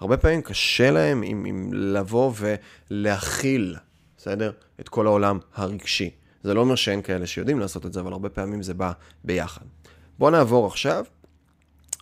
[0.00, 2.32] הרבה פעמים קשה להם עם, עם לבוא
[2.90, 3.76] ולהכיל,
[4.16, 4.52] בסדר?
[4.80, 6.10] את כל העולם הרגשי.
[6.42, 8.92] זה לא אומר שאין כאלה שיודעים לעשות את זה, אבל הרבה פעמים זה בא
[9.24, 9.64] ביחד.
[10.18, 11.04] בואו נעבור עכשיו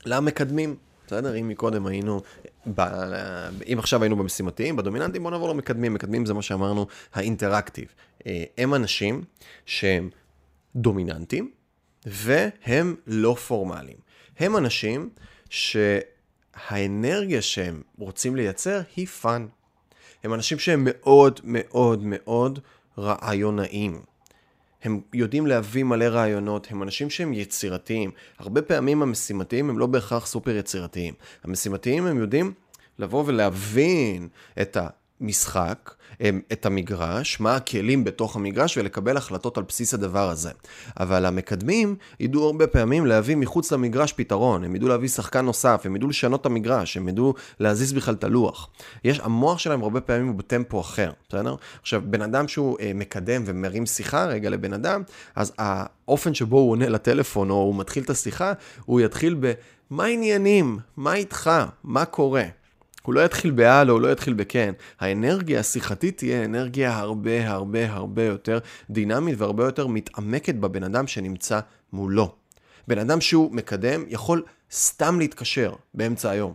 [0.07, 0.77] למקדמים.
[1.07, 1.37] בסדר?
[1.37, 2.23] אם מקודם היינו,
[2.67, 2.81] ב...
[3.73, 5.95] אם עכשיו היינו במשימתיים, בדומיננטים, בואו נעבור למקדמים.
[5.95, 7.87] מקדמים זה מה שאמרנו, האינטראקטיב.
[8.27, 9.25] אה, הם אנשים
[9.67, 10.11] שהם
[10.77, 11.51] דומיננטים,
[12.07, 13.99] והם לא פורמליים.
[14.39, 15.11] הם אנשים
[15.51, 19.47] שהאנרגיה שהם רוצים לייצר היא fun.
[20.25, 22.59] הם אנשים שהם מאוד מאוד מאוד
[22.99, 24.03] רעיונאים.
[24.83, 28.11] הם יודעים להביא מלא רעיונות, הם אנשים שהם יצירתיים.
[28.39, 31.15] הרבה פעמים המשימתיים הם לא בהכרח סופר יצירתיים.
[31.45, 32.53] המשימתיים הם יודעים
[32.99, 34.29] לבוא ולהבין
[34.61, 34.77] את
[35.23, 35.95] המשחק,
[36.53, 40.51] את המגרש, מה הכלים בתוך המגרש ולקבל החלטות על בסיס הדבר הזה.
[41.01, 45.97] אבל המקדמים ידעו הרבה פעמים להביא מחוץ למגרש פתרון, הם ידעו להביא שחקן נוסף, הם
[45.97, 48.69] ידעו לשנות את המגרש, הם ידעו להזיז בכלל את הלוח.
[49.05, 51.55] יש, המוח שלהם הרבה פעמים הוא בטמפו אחר, בסדר?
[51.83, 55.03] עכשיו, בן אדם שהוא אה, מקדם ומרים שיחה רגע לבן אדם,
[55.37, 58.53] אז האופן שבו הוא עונה לטלפון או הוא מתחיל את השיחה,
[58.85, 59.53] הוא יתחיל ב...
[59.91, 60.79] מה העניינים?
[60.97, 61.51] מה איתך?
[61.85, 62.45] מה קורה?
[63.03, 64.73] הוא לא יתחיל בהלו, הוא לא יתחיל בכן.
[65.01, 68.59] האנרגיה השיחתית תהיה אנרגיה הרבה הרבה הרבה יותר
[68.91, 71.61] דינמית והרבה יותר מתעמקת בבן אדם שנמצא
[71.93, 72.35] מולו.
[72.89, 76.55] בן אדם שהוא מקדם יכול סתם להתקשר באמצע היום.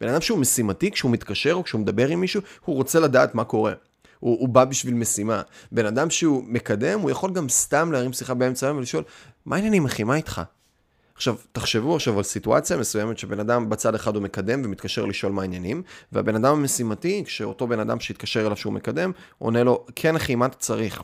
[0.00, 3.44] בן אדם שהוא משימתי, כשהוא מתקשר או כשהוא מדבר עם מישהו, הוא רוצה לדעת מה
[3.44, 3.72] קורה.
[4.20, 5.42] הוא, הוא בא בשביל משימה.
[5.72, 9.04] בן אדם שהוא מקדם, הוא יכול גם סתם להרים שיחה באמצע היום ולשאול,
[9.46, 10.42] מה העניינים אחי, מה איתך?
[11.16, 15.42] עכשיו, תחשבו עכשיו על סיטואציה מסוימת שבן אדם בצד אחד הוא מקדם ומתקשר לשאול מה
[15.42, 20.34] העניינים, והבן אדם המשימתי, כשאותו בן אדם שהתקשר אליו שהוא מקדם, עונה לו, כן אחי,
[20.34, 21.02] מה אתה צריך?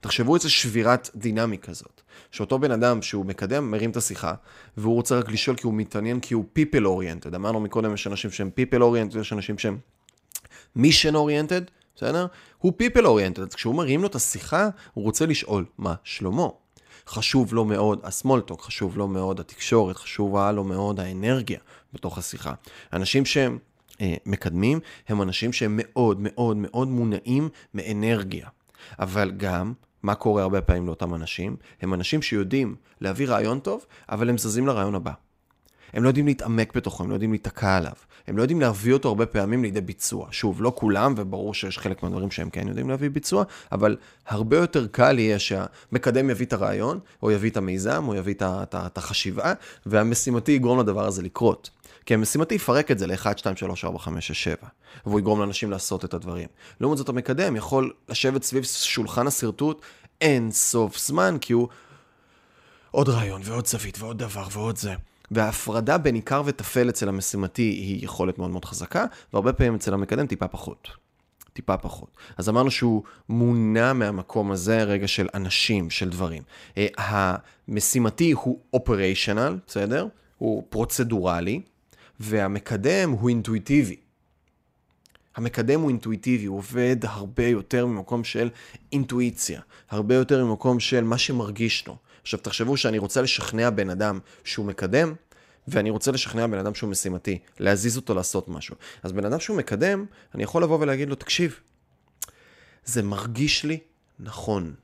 [0.00, 2.00] תחשבו איזה שבירת דינמי כזאת.
[2.30, 4.34] שאותו בן אדם שהוא מקדם, מרים את השיחה,
[4.76, 7.36] והוא רוצה רק לשאול כי הוא מתעניין, כי הוא people oriented.
[7.36, 9.78] אמרנו מקודם, יש אנשים שהם people oriented, יש אנשים שהם
[10.78, 12.26] mission oriented, בסדר?
[12.58, 16.48] הוא people oriented, אז כשהוא מרים לו את השיחה, הוא רוצה לשאול מה שלמה.
[17.08, 21.58] חשוב לו מאוד הסמולטוק, חשוב לו מאוד התקשורת, חשובה לו מאוד האנרגיה
[21.92, 22.54] בתוך השיחה.
[22.92, 23.58] אנשים שהם
[24.00, 28.48] אה, מקדמים הם אנשים שהם מאוד מאוד מאוד מונעים מאנרגיה.
[28.98, 31.56] אבל גם, מה קורה הרבה פעמים לאותם אנשים?
[31.82, 35.12] הם אנשים שיודעים להביא רעיון טוב, אבל הם זזים לרעיון הבא.
[35.92, 37.92] הם לא יודעים להתעמק בתוכו, הם לא יודעים להיתקע עליו.
[38.26, 40.28] הם לא יודעים להביא אותו הרבה פעמים לידי ביצוע.
[40.30, 43.96] שוב, לא כולם, וברור שיש חלק מהדברים שהם כן יודעים להביא ביצוע, אבל
[44.26, 48.34] הרבה יותר קל יהיה שהמקדם יביא את הרעיון, או יביא את המיזם, או יביא
[48.72, 49.52] את החשיבה,
[49.86, 51.70] והמשימתי יגרום לדבר הזה לקרות.
[52.06, 54.56] כי המשימתי יפרק את זה ל-1, 2, 3, 4, 5, 6, 7,
[55.06, 56.48] והוא יגרום לאנשים לעשות את הדברים.
[56.80, 59.82] לעומת זאת, המקדם יכול לשבת סביב שולחן השרטוט
[60.20, 61.68] אין סוף זמן, כי הוא
[62.90, 64.94] עוד רעיון ועוד זווית ועוד דבר ועוד זה.
[65.30, 70.26] וההפרדה בין עיקר וטפל אצל המשימתי היא יכולת מאוד מאוד חזקה, והרבה פעמים אצל המקדם
[70.26, 70.88] טיפה פחות.
[71.52, 72.16] טיפה פחות.
[72.36, 76.42] אז אמרנו שהוא מונע מהמקום הזה רגע של אנשים, של דברים.
[76.78, 76.86] אה,
[77.68, 80.06] המשימתי הוא אופריישנל, בסדר?
[80.38, 81.60] הוא פרוצדורלי,
[82.20, 83.96] והמקדם הוא אינטואיטיבי.
[85.36, 88.48] המקדם הוא אינטואיטיבי, הוא עובד הרבה יותר ממקום של
[88.92, 89.60] אינטואיציה,
[89.90, 91.96] הרבה יותר ממקום של מה שמרגיש לו.
[92.26, 95.14] עכשיו תחשבו שאני רוצה לשכנע בן אדם שהוא מקדם,
[95.68, 98.76] ואני רוצה לשכנע בן אדם שהוא משימתי, להזיז אותו לעשות משהו.
[99.02, 101.60] אז בן אדם שהוא מקדם, אני יכול לבוא ולהגיד לו, תקשיב,
[102.84, 103.78] זה מרגיש לי
[104.18, 104.74] נכון.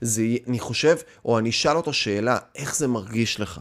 [0.00, 3.60] זה, אני חושב, או אני אשאל אותו שאלה, איך זה מרגיש לך?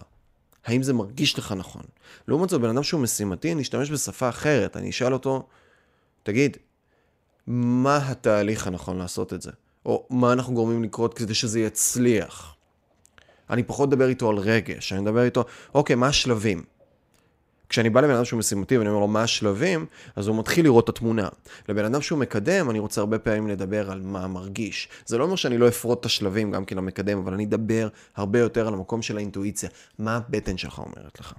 [0.66, 1.84] האם זה מרגיש לך נכון?
[2.28, 5.48] לעומת זאת, בן אדם שהוא משימתי, אני אשתמש בשפה אחרת, אני אשאל אותו,
[6.24, 6.58] תגיד,
[7.48, 9.52] מה התהליך הנכון לעשות את זה?
[9.86, 12.56] או מה אנחנו גורמים לקרות כדי שזה יצליח?
[13.50, 15.44] אני פחות מדבר איתו על רגש, אני מדבר איתו,
[15.74, 16.64] אוקיי, מה השלבים?
[17.70, 20.84] כשאני בא לבן אדם שהוא משימתי ואני אומר לו מה השלבים, אז הוא מתחיל לראות
[20.84, 21.28] את התמונה.
[21.70, 24.90] לבן אדם שהוא מקדם, אני רוצה הרבה פעמים לדבר על מה מרגיש.
[25.06, 28.40] זה לא אומר שאני לא אפרוט את השלבים גם כן למקדם, אבל אני אדבר הרבה
[28.40, 29.70] יותר על המקום של האינטואיציה.
[30.00, 31.34] מה הבטן שלך אומרת לך?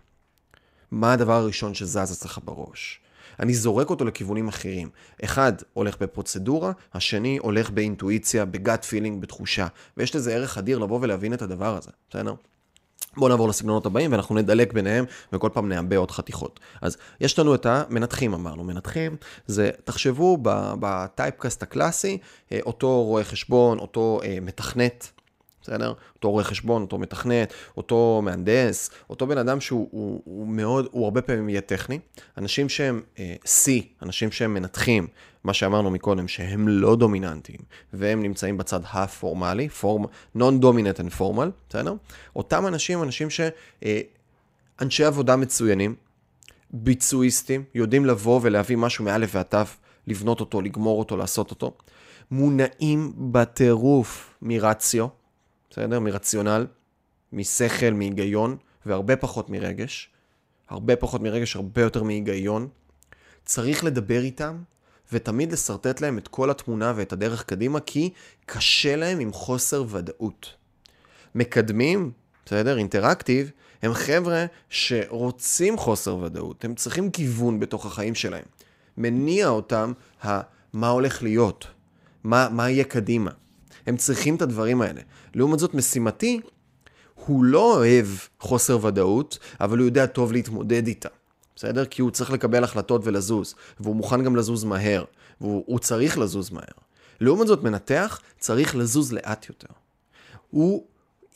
[0.90, 3.00] מה הדבר הראשון שזז אצלך בראש?
[3.40, 4.88] אני זורק אותו לכיוונים אחרים.
[5.24, 9.66] אחד הולך בפרוצדורה, השני הולך באינטואיציה, בגאט פילינג, בתחושה.
[9.96, 12.34] ויש לזה ערך אדיר לבוא ולהבין את הדבר הזה, בסדר?
[13.16, 16.60] בואו נעבור לסגנונות הבאים ואנחנו נדלק ביניהם וכל פעם נעבה עוד חתיכות.
[16.82, 20.38] אז יש לנו את המנתחים אמרנו, מנתחים זה, תחשבו
[20.80, 22.18] בטייפקאסט הקלאסי,
[22.52, 25.10] אה, אותו רואה חשבון, אותו אה, מתכנת,
[25.66, 25.92] בסדר?
[26.14, 31.04] אותו רואה חשבון, אותו מתכנת, אותו מהנדס, אותו בן אדם שהוא הוא, הוא מאוד, הוא
[31.04, 31.98] הרבה פעמים יהיה טכני.
[32.38, 33.70] אנשים שהם אה, C,
[34.02, 35.06] אנשים שהם מנתחים,
[35.44, 37.58] מה שאמרנו מקודם, שהם לא דומיננטיים,
[37.92, 39.68] והם נמצאים בצד הפורמלי,
[40.36, 41.94] non-dominant and formal, בסדר?
[42.36, 43.40] אותם אנשים, אנשים ש...
[43.84, 44.00] אה,
[44.80, 45.94] אנשי עבודה מצוינים,
[46.70, 49.58] ביצועיסטים, יודעים לבוא ולהביא משהו מאלף ועד תו,
[50.06, 51.76] לבנות אותו, לגמור אותו, לעשות אותו.
[52.30, 55.06] מונעים בטירוף מרציו,
[55.70, 56.00] בסדר?
[56.00, 56.66] מרציונל,
[57.32, 60.10] משכל, מהיגיון, והרבה פחות מרגש.
[60.68, 62.68] הרבה פחות מרגש, הרבה יותר מהיגיון.
[63.44, 64.56] צריך לדבר איתם,
[65.12, 68.10] ותמיד לשרטט להם את כל התמונה ואת הדרך קדימה, כי
[68.46, 70.52] קשה להם עם חוסר ודאות.
[71.34, 72.10] מקדמים,
[72.46, 72.78] בסדר?
[72.78, 73.50] אינטראקטיב,
[73.82, 78.44] הם חבר'ה שרוצים חוסר ודאות, הם צריכים כיוון בתוך החיים שלהם.
[78.96, 79.92] מניע אותם
[80.24, 80.40] ה-
[80.72, 81.66] מה הולך להיות,
[82.24, 83.30] מה, מה יהיה קדימה.
[83.86, 85.00] הם צריכים את הדברים האלה.
[85.34, 86.40] לעומת זאת, משימתי,
[87.14, 88.06] הוא לא אוהב
[88.40, 91.08] חוסר ודאות, אבל הוא יודע טוב להתמודד איתה.
[91.56, 91.84] בסדר?
[91.84, 95.04] כי הוא צריך לקבל החלטות ולזוז, והוא מוכן גם לזוז מהר,
[95.40, 96.64] והוא צריך לזוז מהר.
[97.20, 99.68] לעומת זאת, מנתח צריך לזוז לאט יותר.
[100.50, 100.86] הוא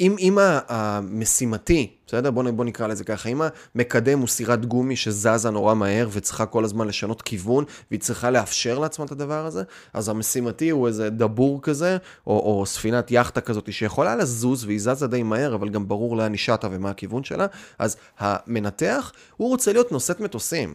[0.00, 2.30] אם, אם המשימתי, בסדר?
[2.30, 3.42] בוא, בוא נקרא לזה ככה, אם
[3.74, 8.78] המקדם הוא סירת גומי שזזה נורא מהר וצריכה כל הזמן לשנות כיוון והיא צריכה לאפשר
[8.78, 9.62] לעצמה את הדבר הזה,
[9.94, 15.06] אז המשימתי הוא איזה דבור כזה, או, או ספינת יאכטה כזאת שיכולה לזוז והיא זזה
[15.06, 17.46] די מהר, אבל גם ברור לאן היא שטה ומה הכיוון שלה,
[17.78, 20.74] אז המנתח, הוא רוצה להיות נושאת מטוסים.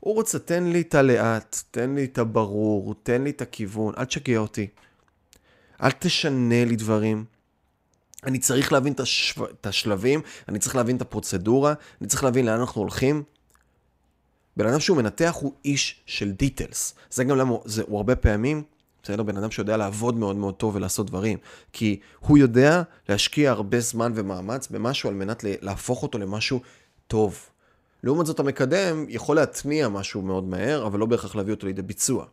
[0.00, 4.04] הוא רוצה, תן לי את הלאט, תן לי את הברור, תן לי את הכיוון, אל
[4.04, 4.66] תשגע אותי.
[5.82, 7.33] אל תשנה לי דברים.
[8.26, 9.44] אני צריך להבין את, השו...
[9.44, 13.22] את השלבים, אני צריך להבין את הפרוצדורה, אני צריך להבין לאן אנחנו הולכים.
[14.56, 16.94] בן אדם שהוא מנתח הוא איש של דיטלס.
[17.10, 18.62] זה גם למה זה, הוא הרבה פעמים
[19.04, 19.22] בסדר?
[19.22, 21.38] בן אדם שיודע לעבוד מאוד מאוד טוב ולעשות דברים.
[21.72, 26.60] כי הוא יודע להשקיע הרבה זמן ומאמץ במשהו על מנת להפוך אותו למשהו
[27.06, 27.38] טוב.
[28.02, 32.26] לעומת זאת, המקדם יכול להתניע משהו מאוד מהר, אבל לא בהכרח להביא אותו לידי ביצוע.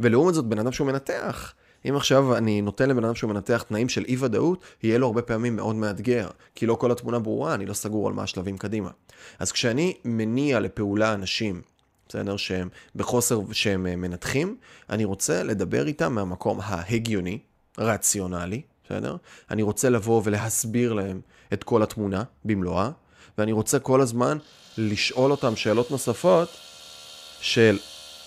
[0.00, 1.54] ולעומת זאת, בן אדם שהוא מנתח,
[1.88, 5.56] אם עכשיו אני נותן לבן אדם שהוא מנתח תנאים של אי-ודאות, יהיה לו הרבה פעמים
[5.56, 8.90] מאוד מאתגר, כי לא כל התמונה ברורה, אני לא סגור על מה השלבים קדימה.
[9.38, 11.62] אז כשאני מניע לפעולה אנשים,
[12.08, 14.56] בסדר, שהם בחוסר, שהם אה, מנתחים,
[14.90, 17.38] אני רוצה לדבר איתם מהמקום ההגיוני,
[17.78, 19.16] רציונלי, בסדר?
[19.50, 21.20] אני רוצה לבוא ולהסביר להם
[21.52, 22.90] את כל התמונה במלואה,
[23.38, 24.38] ואני רוצה כל הזמן
[24.78, 26.48] לשאול אותם שאלות נוספות
[27.40, 27.78] של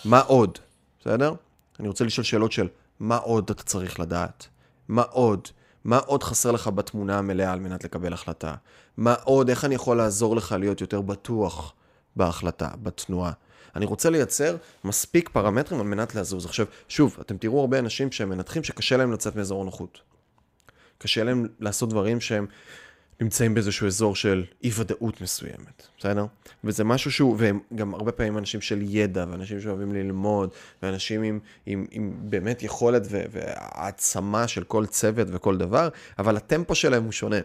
[0.05, 0.57] מה עוד,
[1.01, 1.33] בסדר?
[1.79, 2.67] אני רוצה לשאול שאלות של
[2.99, 4.47] מה עוד אתה צריך לדעת?
[4.87, 5.47] מה עוד?
[5.83, 8.55] מה עוד חסר לך בתמונה המלאה על מנת לקבל החלטה?
[8.97, 9.49] מה עוד?
[9.49, 11.73] איך אני יכול לעזור לך להיות יותר בטוח
[12.15, 13.31] בהחלטה, בתנועה?
[13.75, 16.45] אני רוצה לייצר מספיק פרמטרים על מנת לזוז.
[16.45, 20.01] עכשיו, שוב, אתם תראו הרבה אנשים שהם מנתחים שקשה להם לצאת מאזור הנוחות.
[20.97, 22.45] קשה להם לעשות דברים שהם
[23.21, 26.25] נמצאים באיזשהו אזור של אי ודאות מסוימת, בסדר?
[26.63, 30.49] וזה משהו שהוא, והם גם הרבה פעמים אנשים של ידע, ואנשים שאוהבים ללמוד,
[30.83, 36.75] ואנשים עם, עם, עם באמת יכולת ו, והעצמה של כל צוות וכל דבר, אבל הטמפו
[36.75, 37.39] שלהם הוא שונה.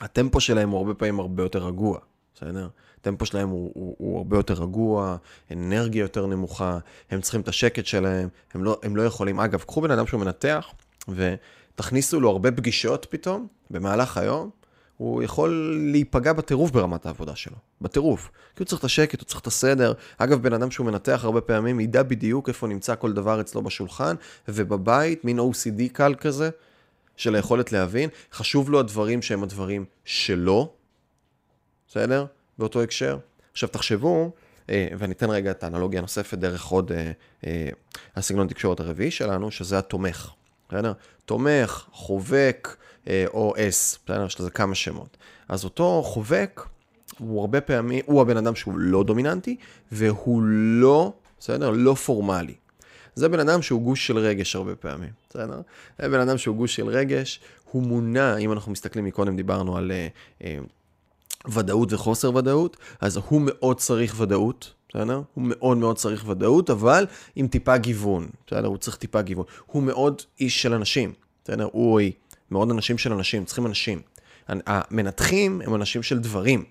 [0.00, 1.98] הטמפו שלהם הוא הרבה פעמים הרבה יותר רגוע,
[2.34, 2.68] בסדר?
[3.00, 5.16] הטמפו שלהם הוא, הוא, הוא הרבה יותר רגוע,
[5.52, 6.78] אנרגיה יותר נמוכה,
[7.10, 10.20] הם צריכים את השקט שלהם, הם לא, הם לא יכולים, אגב, קחו בן אדם שהוא
[10.20, 10.66] מנתח,
[11.08, 14.50] ותכניסו לו הרבה פגישות פתאום, במהלך היום,
[15.02, 18.30] הוא יכול להיפגע בטירוף ברמת העבודה שלו, בטירוף.
[18.56, 19.92] כי הוא צריך את השקט, הוא צריך את הסדר.
[20.18, 24.14] אגב, בן אדם שהוא מנתח הרבה פעמים ידע בדיוק איפה נמצא כל דבר אצלו בשולחן,
[24.48, 26.50] ובבית, מין OCD קל כזה,
[27.16, 28.08] של היכולת להבין.
[28.32, 30.72] חשוב לו הדברים שהם הדברים שלו,
[31.88, 32.26] בסדר?
[32.58, 33.18] באותו הקשר.
[33.52, 34.30] עכשיו תחשבו,
[34.70, 37.12] אה, ואני אתן רגע את האנלוגיה הנוספת דרך עוד אה,
[37.46, 37.68] אה,
[38.16, 40.30] הסגנון תקשורת הרביעי שלנו, שזה התומך.
[40.68, 40.92] בסדר?
[41.24, 42.76] תומך, חובק
[43.26, 44.26] או אס, בסדר?
[44.26, 45.16] יש לזה כמה שמות.
[45.48, 46.66] אז אותו חובק,
[47.18, 49.56] הוא הרבה פעמים, הוא הבן אדם שהוא לא דומיננטי,
[49.92, 51.70] והוא לא, בסדר?
[51.70, 52.54] לא פורמלי.
[53.14, 55.60] זה בן אדם שהוא גוש של רגש הרבה פעמים, בסדר?
[55.98, 59.90] זה בן אדם שהוא גוש של רגש, הוא מונע, אם אנחנו מסתכלים מקודם, דיברנו על
[59.90, 65.22] uh, uh, ודאות וחוסר ודאות, אז הוא מאוד צריך ודאות, בסדר?
[65.34, 68.66] הוא מאוד מאוד צריך ודאות, אבל עם טיפה גיוון, בסדר?
[68.66, 69.44] הוא צריך טיפה גיוון.
[69.66, 71.12] הוא מאוד איש של אנשים,
[71.44, 71.68] בסדר?
[71.72, 72.12] הוא או היא.
[72.52, 74.02] מאוד אנשים של אנשים, צריכים אנשים.
[74.48, 76.64] המנתחים הם אנשים של דברים.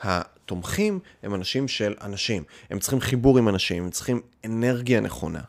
[0.00, 2.42] התומכים הם אנשים של אנשים.
[2.70, 5.40] הם צריכים חיבור עם אנשים, הם צריכים אנרגיה נכונה.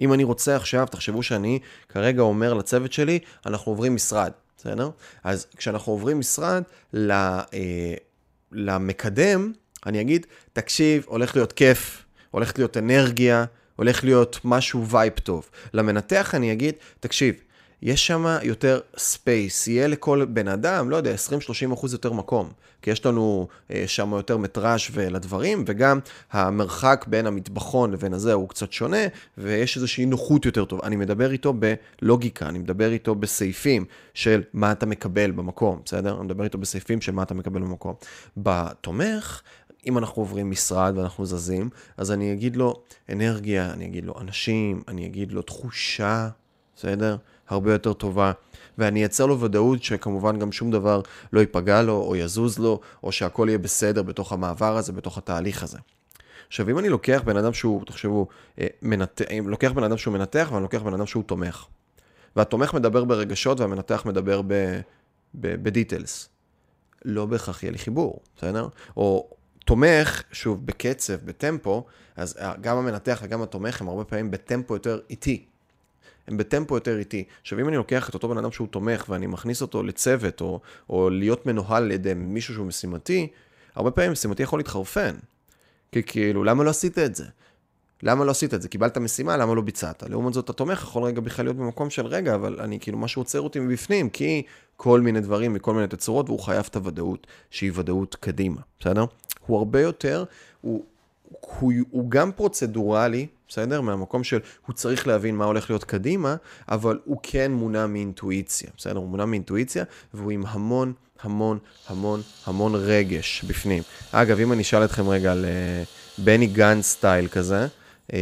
[0.00, 4.90] אם אני רוצה עכשיו, תחשבו שאני כרגע אומר לצוות שלי, אנחנו עוברים משרד, בסדר?
[5.24, 6.62] אז כשאנחנו עוברים משרד,
[6.94, 7.94] אה,
[8.52, 9.52] למקדם,
[9.86, 13.44] אני אגיד, תקשיב, הולך להיות כיף, הולכת להיות אנרגיה,
[13.76, 15.50] הולך להיות משהו vibe טוב.
[15.72, 17.34] למנתח אני אגיד, תקשיב,
[17.82, 22.50] יש שם יותר space, יהיה לכל בן אדם, לא יודע, 20-30 אחוז יותר מקום.
[22.82, 25.98] כי יש לנו אה, שם יותר מטראז' ולדברים, וגם
[26.32, 29.06] המרחק בין המטבחון לבין הזה הוא קצת שונה,
[29.38, 30.80] ויש איזושהי נוחות יותר טוב.
[30.84, 31.54] אני מדבר איתו
[32.02, 36.16] בלוגיקה, אני מדבר איתו בסעיפים של מה אתה מקבל במקום, בסדר?
[36.16, 37.94] אני מדבר איתו בסעיפים של מה אתה מקבל במקום.
[38.36, 39.42] בתומך,
[39.86, 44.82] אם אנחנו עוברים משרד ואנחנו זזים, אז אני אגיד לו אנרגיה, אני אגיד לו אנשים,
[44.88, 46.28] אני אגיד לו תחושה,
[46.76, 47.16] בסדר?
[47.48, 48.32] הרבה יותר טובה.
[48.78, 51.00] ואני אייצר לו ודאות שכמובן גם שום דבר
[51.32, 55.62] לא ייפגע לו או יזוז לו, או שהכל יהיה בסדר בתוך המעבר הזה, בתוך התהליך
[55.62, 55.78] הזה.
[56.48, 58.26] עכשיו, אם אני לוקח בן אדם שהוא, תחשבו,
[58.60, 59.20] אה, מנת...
[59.44, 61.66] לוקח בן אדם שהוא מנתח ואני לוקח בן אדם שהוא תומך.
[62.36, 64.40] והתומך מדבר ברגשות והמנתח מדבר
[65.34, 66.28] בדיטלס.
[67.04, 68.68] לא בהכרח יהיה לי חיבור, בסדר?
[68.96, 69.30] או
[69.64, 75.44] תומך, שוב, בקצב, בטמפו, אז גם המנתח וגם התומך הם הרבה פעמים בטמפו יותר איטי.
[76.28, 77.24] הם בטמפו יותר איטי.
[77.40, 80.60] עכשיו, אם אני לוקח את אותו בן אדם שהוא תומך ואני מכניס אותו לצוות, או,
[80.90, 83.28] או להיות מנוהל על ידי מישהו שהוא משימתי,
[83.74, 85.16] הרבה פעמים משימתי יכול להתחרפן.
[85.92, 87.24] כי כאילו, למה לא עשית את זה?
[88.02, 88.68] למה לא עשית את זה?
[88.68, 90.02] קיבלת משימה, למה לא ביצעת?
[90.02, 93.40] לעומת זאת, התומך יכול רגע בכלל להיות במקום של רגע, אבל אני כאילו, משהו עוצר
[93.40, 94.42] אותי מבפנים, כי
[94.76, 99.04] כל מיני דברים מכל מיני תצורות, והוא חייב את הוודאות, שהיא ודאות קדימה, בסדר?
[99.46, 100.24] הוא הרבה יותר,
[100.60, 100.84] הוא,
[101.40, 103.80] הוא, הוא גם פרוצדורלי, בסדר?
[103.80, 106.36] מהמקום של הוא צריך להבין מה הולך להיות קדימה,
[106.68, 108.98] אבל הוא כן מונע מאינטואיציה, בסדר?
[108.98, 109.84] הוא מונע מאינטואיציה,
[110.14, 110.92] והוא עם המון,
[111.22, 113.82] המון, המון, המון רגש בפנים.
[114.12, 117.66] אגב, אם אני אשאל אתכם רגע על uh, בני גנץ סטייל כזה,
[118.06, 118.14] uh,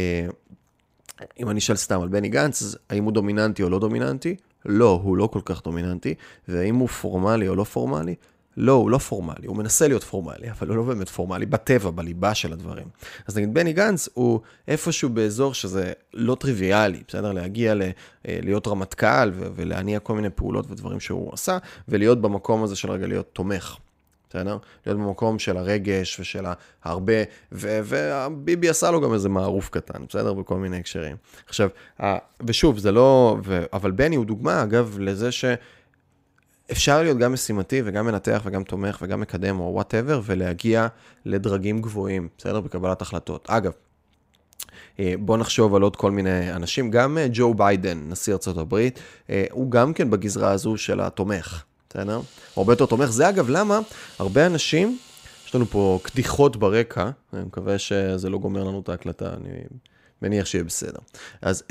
[1.39, 4.35] אם אני אשאל סתם על בני גנץ, אז האם הוא דומיננטי או לא דומיננטי?
[4.65, 6.13] לא, הוא לא כל כך דומיננטי.
[6.47, 8.15] והאם הוא פורמלי או לא פורמלי?
[8.57, 12.33] לא, הוא לא פורמלי, הוא מנסה להיות פורמלי, אבל הוא לא באמת פורמלי, בטבע, בליבה
[12.33, 12.87] של הדברים.
[13.27, 17.31] אז נגיד בני גנץ הוא איפשהו באזור שזה לא טריוויאלי, בסדר?
[17.31, 17.89] להגיע ל, אה,
[18.25, 23.29] להיות רמטכ"ל ולהניע כל מיני פעולות ודברים שהוא עשה, ולהיות במקום הזה של רגע להיות
[23.33, 23.77] תומך.
[24.29, 24.57] בסדר?
[24.85, 26.45] להיות במקום של הרגש ושל
[26.83, 27.13] הרבה,
[27.51, 30.33] וביבי עשה לו גם איזה מערוף קטן, בסדר?
[30.33, 31.15] בכל מיני הקשרים.
[31.47, 31.69] עכשיו,
[32.47, 35.45] ושוב, זה לא, ו, אבל בני הוא דוגמה, אגב, לזה ש...
[36.71, 40.87] אפשר להיות גם משימתי וגם מנתח וגם תומך וגם מקדם או whatever, ולהגיע
[41.25, 42.61] לדרגים גבוהים, בסדר?
[42.61, 43.47] בקבלת החלטות.
[43.49, 43.71] אגב,
[44.99, 48.75] אה, בוא נחשוב על עוד כל מיני אנשים, גם אה, ג'ו ביידן, נשיא ארה"ב,
[49.29, 52.15] אה, הוא גם כן בגזרה הזו של התומך, בסדר?
[52.15, 52.23] הוא
[52.61, 53.09] הרבה יותר תומך.
[53.09, 53.79] זה אגב למה
[54.19, 54.97] הרבה אנשים,
[55.47, 59.49] יש לנו פה קדיחות ברקע, אני מקווה שזה לא גומר לנו את ההקלטה, אני
[60.21, 60.99] מניח שיהיה בסדר.
[61.41, 61.63] אז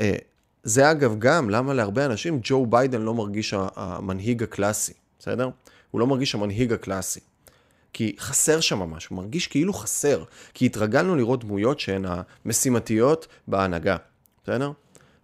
[0.67, 5.49] זה אגב גם למה להרבה אנשים ג'ו ביידן לא מרגיש המנהיג הקלאסי, בסדר?
[5.91, 7.19] הוא לא מרגיש המנהיג הקלאסי.
[7.93, 10.23] כי חסר שם משהו, מרגיש כאילו חסר.
[10.53, 12.05] כי התרגלנו לראות דמויות שהן
[12.45, 13.97] המשימתיות בהנהגה,
[14.43, 14.71] בסדר?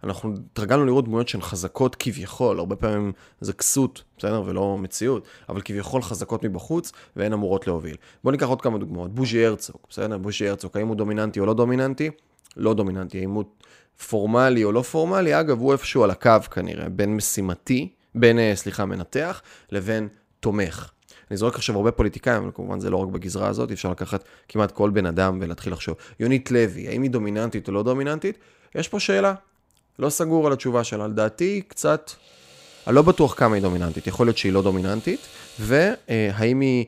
[0.04, 4.42] אנחנו התרגלנו לראות דמויות שהן חזקות כביכול, הרבה פעמים זה כסות, בסדר?
[4.46, 7.96] ולא מציאות, אבל כביכול חזקות מבחוץ והן אמורות להוביל.
[8.24, 9.14] בואו ניקח עוד כמה דוגמאות.
[9.14, 10.18] בוז'י הרצוג, בסדר?
[10.18, 12.10] בוז'י הרצוג, האם הוא דומיננטי או לא דומיננטי?
[12.56, 13.24] לא דומיננטי.
[13.24, 13.44] הוא
[14.08, 18.84] פורמלי או לא פורמלי, אגב, הוא איפשהו על הקו כנראה, בין משימתי, בין, אה, סליחה,
[18.84, 19.42] מנתח,
[19.72, 20.08] לבין
[20.40, 20.90] תומך.
[21.30, 24.70] אני זורק עכשיו הרבה פוליטיקאים, אבל כמובן זה לא רק בגזרה הזאת, אפשר לקחת כמעט
[24.70, 25.96] כל בן אדם ולהתחיל לחשוב.
[26.20, 28.38] יונית לוי, האם היא דומיננטית או לא דומיננטית?
[28.74, 29.34] יש פה שאלה.
[29.98, 31.06] לא סגור על התשובה שלה.
[31.06, 32.10] לדעתי, קצת...
[32.86, 34.06] אני לא בטוח כמה היא דומיננטית.
[34.06, 35.20] יכול להיות שהיא לא דומיננטית,
[35.60, 36.84] והאם היא...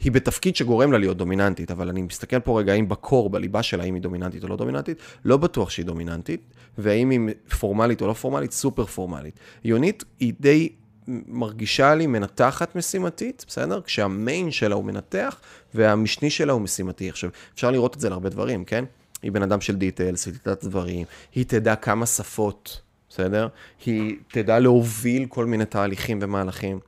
[0.00, 3.82] היא בתפקיד שגורם לה להיות דומיננטית, אבל אני מסתכל פה רגע האם בקור, בליבה שלה,
[3.82, 6.40] האם היא דומיננטית או לא דומיננטית, לא בטוח שהיא דומיננטית,
[6.78, 7.20] והאם היא
[7.58, 9.38] פורמלית או לא פורמלית, סופר פורמלית.
[9.64, 10.68] יונית היא די
[11.08, 13.80] מרגישה לי מנתחת משימתית, בסדר?
[13.80, 15.40] כשהמיין שלה הוא מנתח,
[15.74, 17.08] והמשני שלה הוא משימתי.
[17.08, 18.84] עכשיו, אפשר לראות את זה להרבה דברים, כן?
[19.22, 23.48] היא בן אדם של דיטלס, היא תדע דברים, היא תדע כמה שפות, בסדר?
[23.86, 26.78] היא תדע להוביל כל מיני תהליכים ומהלכים.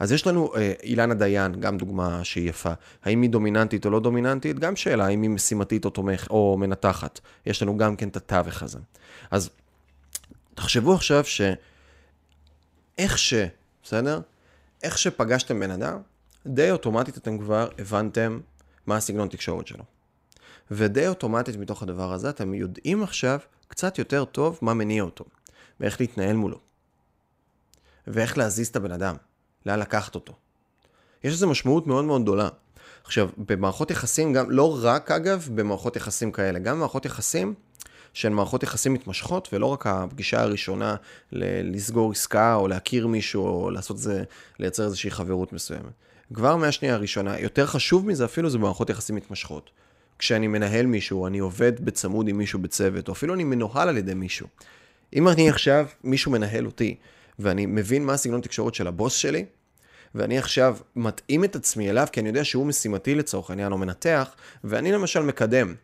[0.00, 2.72] אז יש לנו אה, אילנה דיין, גם דוגמה שהיא יפה.
[3.04, 4.58] האם היא דומיננטית או לא דומיננטית?
[4.58, 7.20] גם שאלה, האם היא משימתית או תומך, או מנתחת.
[7.46, 8.78] יש לנו גם כן את התווך הזה.
[9.30, 9.50] אז
[10.54, 13.34] תחשבו עכשיו שאיך ש...
[13.82, 14.20] בסדר?
[14.82, 15.98] איך שפגשתם בן אדם,
[16.46, 18.40] די אוטומטית אתם כבר הבנתם
[18.86, 19.84] מה הסגנון תקשורת שלו.
[20.70, 23.38] ודי אוטומטית מתוך הדבר הזה אתם יודעים עכשיו
[23.68, 25.24] קצת יותר טוב מה מניע אותו,
[25.80, 26.58] ואיך להתנהל מולו,
[28.06, 29.16] ואיך להזיז את הבן אדם.
[29.66, 30.32] לאן לקחת אותו.
[31.24, 32.48] יש לזה משמעות מאוד מאוד גדולה.
[33.04, 37.54] עכשיו, במערכות יחסים, גם, לא רק אגב במערכות יחסים כאלה, גם במערכות יחסים
[38.12, 40.96] שהן מערכות יחסים מתמשכות, ולא רק הפגישה הראשונה
[41.32, 44.24] ל- לסגור עסקה, או להכיר מישהו, או לעשות זה,
[44.58, 45.92] לייצר איזושהי חברות מסוימת.
[46.34, 49.70] כבר מהשנייה הראשונה, יותר חשוב מזה אפילו זה במערכות יחסים מתמשכות.
[50.18, 54.14] כשאני מנהל מישהו, אני עובד בצמוד עם מישהו בצוות, או אפילו אני מנוהל על ידי
[54.14, 54.46] מישהו.
[55.16, 56.96] אם אני עכשיו, מישהו מנהל אותי,
[57.40, 59.44] ואני מבין מה הסגנון תקשורת של הבוס שלי,
[60.14, 64.30] ואני עכשיו מתאים את עצמי אליו, כי אני יודע שהוא משימתי לצורך העניין, או מנתח,
[64.64, 65.74] ואני למשל מקדם.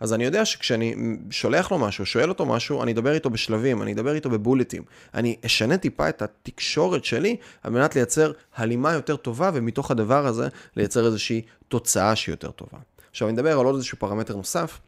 [0.00, 0.94] אז אני יודע שכשאני
[1.30, 4.82] שולח לו משהו, שואל אותו משהו, אני אדבר איתו בשלבים, אני אדבר איתו בבולטים.
[5.14, 10.48] אני אשנה טיפה את התקשורת שלי על מנת לייצר הלימה יותר טובה, ומתוך הדבר הזה
[10.76, 12.78] לייצר איזושהי תוצאה שהיא יותר טובה.
[13.10, 14.80] עכשיו אני אדבר על עוד איזשהו פרמטר נוסף,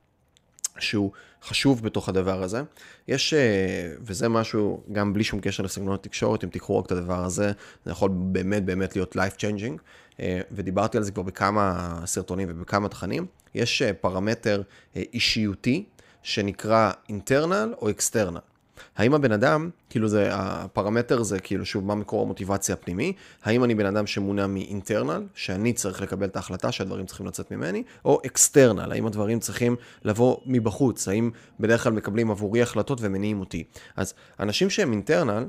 [0.78, 1.12] שהוא
[1.42, 2.62] חשוב בתוך הדבר הזה.
[3.08, 7.24] יש, אה, וזה משהו, גם בלי שום קשר לסגנון התקשורת, אם תיקחו רק את הדבר
[7.24, 7.52] הזה,
[7.84, 9.78] זה יכול באמת באמת להיות life changing,
[10.20, 13.26] אה, ודיברתי על זה כבר בכמה סרטונים ובכמה תכנים.
[13.54, 14.62] יש אה, פרמטר
[14.96, 15.84] אישיותי
[16.22, 18.55] שנקרא internal או external.
[18.96, 23.12] האם הבן אדם, כאילו זה, הפרמטר זה כאילו שוב מה מקור המוטיבציה הפנימי,
[23.44, 27.50] האם אני בן אדם שמונע מ internal, שאני צריך לקבל את ההחלטה שהדברים צריכים לצאת
[27.50, 33.40] ממני, או external, האם הדברים צריכים לבוא מבחוץ, האם בדרך כלל מקבלים עבורי החלטות ומניעים
[33.40, 33.64] אותי.
[33.96, 35.44] אז אנשים שהם אינטרנל,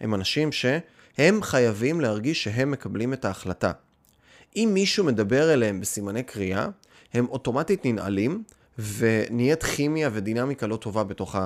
[0.00, 3.72] הם אנשים שהם חייבים להרגיש שהם מקבלים את ההחלטה.
[4.56, 6.68] אם מישהו מדבר אליהם בסימני קריאה,
[7.14, 8.42] הם אוטומטית ננעלים,
[8.78, 11.36] ונהיית כימיה ודינמיקה לא טובה בתוך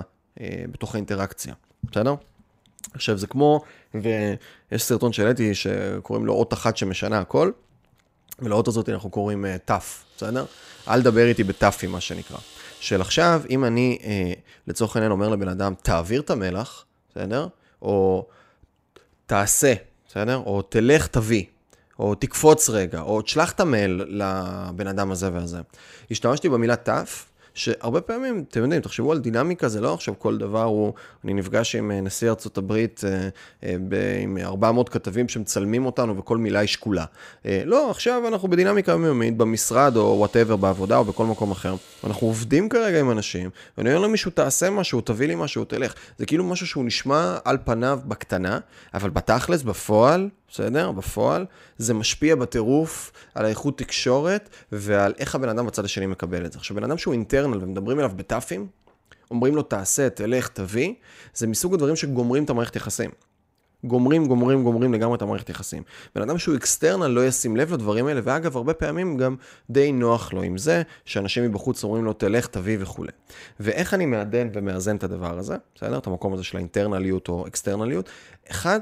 [0.41, 1.55] בתוך האינטראקציה,
[1.85, 2.15] בסדר?
[2.95, 3.61] עכשיו זה כמו,
[3.95, 7.51] ויש סרטון שהעליתי שקוראים לו אות אחת שמשנה הכל,
[8.39, 10.45] ולאות הזאת אנחנו קוראים uh, טאף, בסדר?
[10.89, 12.37] אל תדבר איתי בטאפים, מה שנקרא.
[12.81, 14.33] של עכשיו, אם אני אה,
[14.67, 17.49] לצורך העניין אומר לבן אדם, תעביר את המלח, בסדר?
[17.83, 18.27] או
[19.27, 19.75] תעשה,
[20.09, 20.37] בסדר?
[20.37, 21.45] או תלך תביא,
[21.99, 25.61] או תקפוץ רגע, או תשלח את המייל לבן אדם הזה והזה.
[26.11, 30.63] השתמשתי במילה טאף, שהרבה פעמים, אתם יודעים, תחשבו על דינמיקה, זה לא עכשיו כל דבר
[30.63, 30.93] הוא,
[31.25, 33.01] אני נפגש עם נשיא ארצות הברית
[34.23, 37.05] עם 400 כתבים שמצלמים אותנו וכל מילה היא שקולה.
[37.45, 41.75] לא, עכשיו אנחנו בדינמיקה יומיומית, במשרד או whatever, בעבודה או בכל מקום אחר.
[42.05, 45.95] אנחנו עובדים כרגע עם אנשים, ואני אומר למישהו, תעשה משהו, תביא לי משהו, תלך.
[46.19, 48.59] זה כאילו משהו שהוא נשמע על פניו בקטנה,
[48.95, 50.93] אבל בתכלס, בפועל, בסדר?
[50.93, 51.47] בפועל,
[51.79, 56.59] זה משפיע בטירוף על האיכות תקשורת ועל איך הבן אדם בצד השני מקבל את זה.
[56.59, 58.67] עכשיו, בן אדם שהוא internal ומדברים אליו בתאפים,
[59.31, 60.95] אומרים לו תעשה, תלך, תביא,
[61.35, 63.11] זה מסוג הדברים שגומרים את המערכת יחסים.
[63.85, 65.83] גומרים, גומרים, גומרים לגמרי את המערכת יחסים.
[66.15, 69.37] בן אדם שהוא אקסטרנל לא ישים לב לדברים האלה, ואגב, הרבה פעמים גם
[69.71, 73.13] די נוח לו עם זה, שאנשים מבחוץ אומרים לו, תלך, תביא וכולי.
[73.61, 75.99] ואיך אני מעדן ומאזן את הדבר הזה, בסדר?
[75.99, 78.09] את המקום הזה של האינטרנליות או אקסטרנליות.
[78.51, 78.81] אחד,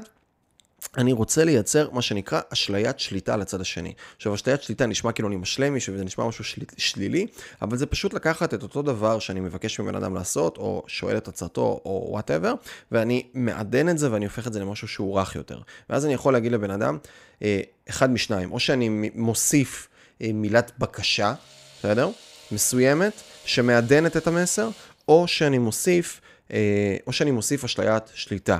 [0.97, 3.93] אני רוצה לייצר מה שנקרא אשליית שליטה לצד השני.
[4.15, 6.61] עכשיו, אשליית שליטה נשמע כאילו אני משלה מישהו וזה נשמע משהו של...
[6.77, 7.27] שלילי,
[7.61, 11.27] אבל זה פשוט לקחת את אותו דבר שאני מבקש מבן אדם לעשות, או שואל את
[11.27, 12.53] עצתו, או וואטאבר,
[12.91, 15.59] ואני מעדן את זה ואני הופך את זה למשהו שהוא רך יותר.
[15.89, 16.97] ואז אני יכול להגיד לבן אדם,
[17.43, 19.87] אה, אחד משניים, או שאני מוסיף
[20.21, 21.33] אה, מילת בקשה,
[21.79, 22.09] בסדר?
[22.51, 23.13] מסוימת,
[23.45, 24.69] שמעדנת את המסר,
[25.07, 26.21] או שאני מוסיף,
[26.53, 28.57] אה, או שאני מוסיף אשליית שליטה.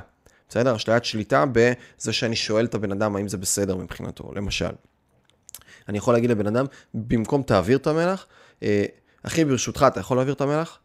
[0.52, 0.76] בסדר?
[0.76, 4.70] אשליית שליטה בזה שאני שואל את הבן אדם האם זה בסדר מבחינתו, למשל.
[5.88, 8.26] אני יכול להגיד לבן אדם, במקום תעביר את המלח,
[8.62, 8.84] אה,
[9.22, 10.78] אחי, ברשותך, אתה יכול להעביר את המלח?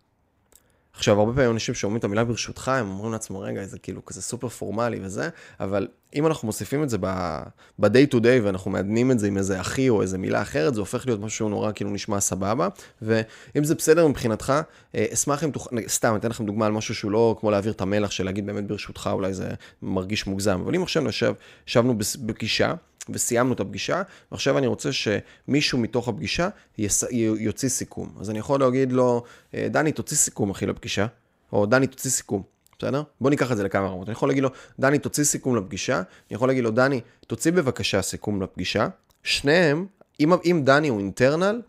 [0.97, 4.21] עכשיו, הרבה פעמים אנשים שאומרים את המילה ברשותך, הם אומרים לעצמם, רגע, זה כאילו כזה
[4.21, 5.29] סופר פורמלי וזה,
[5.59, 9.61] אבל אם אנחנו מוסיפים את זה ב-day to day ואנחנו מעדנים את זה עם איזה
[9.61, 12.67] אחי או איזה מילה אחרת, זה הופך להיות משהו נורא כאילו נשמע סבבה,
[13.01, 14.53] ואם זה בסדר מבחינתך,
[14.95, 17.81] אה, אשמח אם תוכל, סתם, אתן לכם דוגמה על משהו שהוא לא כמו להעביר את
[17.81, 19.49] המלח, של להגיד באמת ברשותך, אולי זה
[19.81, 21.33] מרגיש מוגזם, אבל אם עכשיו נשב,
[21.67, 22.73] ישבנו בפגישה,
[23.13, 24.01] וסיימנו את הפגישה,
[24.31, 27.03] ועכשיו אני רוצה שמישהו מתוך הפגישה יס...
[27.39, 28.15] יוציא סיכום.
[28.19, 31.05] אז אני יכול להגיד לו, אה, דני, תוציא סיכום, אחי, לפגישה,
[31.53, 32.43] או דני, תוציא סיכום.
[32.79, 33.03] בסדר?
[33.21, 34.07] בוא ניקח את זה לכמה רמות.
[34.07, 34.49] אני יכול להגיד לו,
[34.79, 35.95] דני, תוציא סיכום לפגישה.
[35.95, 38.87] אני יכול להגיד לו, דני, תוציא בבקשה סיכום לפגישה.
[39.23, 39.85] שניהם,
[40.19, 41.61] אם, אם דני הוא אינטרנל,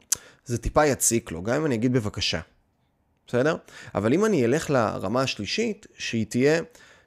[0.45, 2.41] זה טיפה יציק לו, גם אם אני אגיד בבקשה.
[3.27, 3.57] בסדר?
[3.95, 6.63] אבל אם אני אלך לרמה השלישית, שהיא תהיה,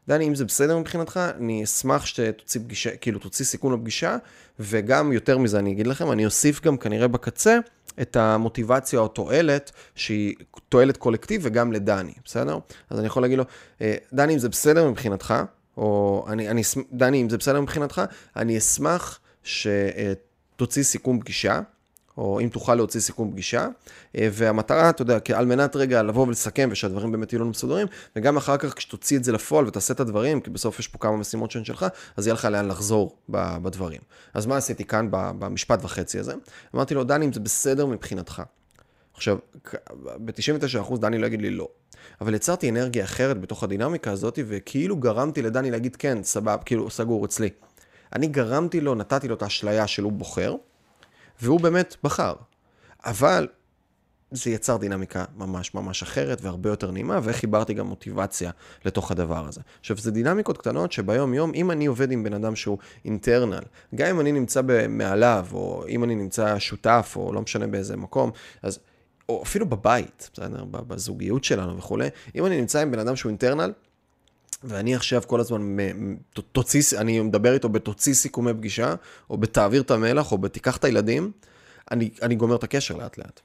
[0.08, 4.18] דני, אם זה בסדר מבחינתך, אני אשמח שתוציא פגישה, כאילו תוציא סיכון לפגישה,
[4.60, 7.60] וגם יותר מזה אני אגיד לכם, אני אוסיף גם כנראה בקצה
[8.02, 10.36] את המוטיבציה או תועלת, שהיא
[10.70, 12.58] תועלת קולקטיב וגם לדני, בסדר?
[12.90, 13.44] אז אני יכול להגיד לו,
[13.82, 15.34] אה, דני, אם זה בסדר מבחינתך,
[15.78, 16.62] או אני, אני,
[16.94, 18.02] דני, אם זה בסדר מבחינתך,
[18.36, 21.60] אני אשמח שתוציא סיכום פגישה.
[22.18, 23.68] או אם תוכל להוציא סיכום פגישה.
[24.18, 28.38] אה, והמטרה, אתה יודע, על מנת רגע לבוא ולסכם ושהדברים באמת יהיו לנו מסודרים, וגם
[28.38, 31.52] אחר כך כשתוציא את זה לפועל ותעשה את הדברים, כי בסוף יש פה כמה משימות
[31.52, 31.86] שהן שלך,
[32.18, 34.02] אז יהיה לך לאן לחזור בדברים.
[34.34, 36.34] אז מה עשיתי כאן במשפט וחצי הזה?
[36.76, 38.42] אמרתי לו, דני, אם זה בסדר מבחינתך.
[39.14, 39.38] עכשיו,
[40.04, 41.68] ב-99% דני לא יגיד לי לא.
[42.22, 47.26] אבל יצרתי אנרגיה אחרת בתוך הדינמיקה הזאת, וכאילו גרמתי לדני להגיד כן, סבב, כאילו סגור
[47.26, 47.50] אצלי.
[48.14, 50.56] אני גרמתי לו, נתתי לו את האשליה שהוא בוחר,
[51.42, 52.34] והוא באמת בחר.
[53.06, 53.48] אבל
[54.32, 58.52] זה יצר דינמיקה ממש ממש אחרת והרבה יותר נעימה, וחיברתי גם מוטיבציה
[58.86, 59.62] לתוך הדבר הזה.
[59.80, 63.62] עכשיו, זה דינמיקות קטנות שביום יום, אם אני עובד עם בן אדם שהוא אינטרנל,
[63.96, 68.32] גם אם אני נמצא מעליו, או אם אני נמצא שותף, או לא משנה באיזה מקום,
[68.62, 68.80] אז,
[69.30, 70.64] או אפילו בבית, בסדר?
[70.72, 73.72] בזוגיות שלנו וכולי, אם אני נמצא עם בן אדם שהוא אינטרנל,
[74.64, 75.76] ואני עכשיו כל הזמן
[76.52, 78.96] תוציא, אני מדבר איתו בתוציא סיכומי פגישה,
[79.30, 81.32] או בתעביר את המלח, או בתיקח את הילדים,
[81.92, 83.40] אני, אני גומר את הקשר לאט לאט.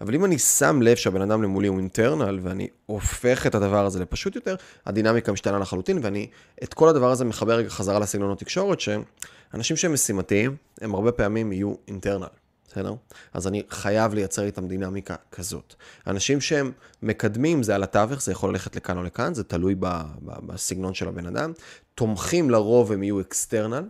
[0.00, 4.00] אבל אם אני שם לב שהבן אדם למולי הוא אינטרנל, ואני הופך את הדבר הזה
[4.00, 4.54] לפשוט יותר,
[4.86, 6.26] הדינמיקה משתנה לחלוטין, ואני
[6.62, 11.52] את כל הדבר הזה מחבר רגע חזרה לסגנון התקשורת, שאנשים שהם משימתיים, הם הרבה פעמים
[11.52, 12.26] יהיו אינטרנל.
[12.70, 12.94] בסדר?
[13.32, 15.74] אז אני חייב לייצר איתם דינמיקה כזאת.
[16.06, 19.86] אנשים שהם מקדמים, זה על התווך, זה יכול ללכת לכאן או לכאן, זה תלוי ב,
[20.24, 21.52] ב, בסגנון של הבן אדם.
[21.94, 23.84] תומכים לרוב הם יהיו אקסטרנל,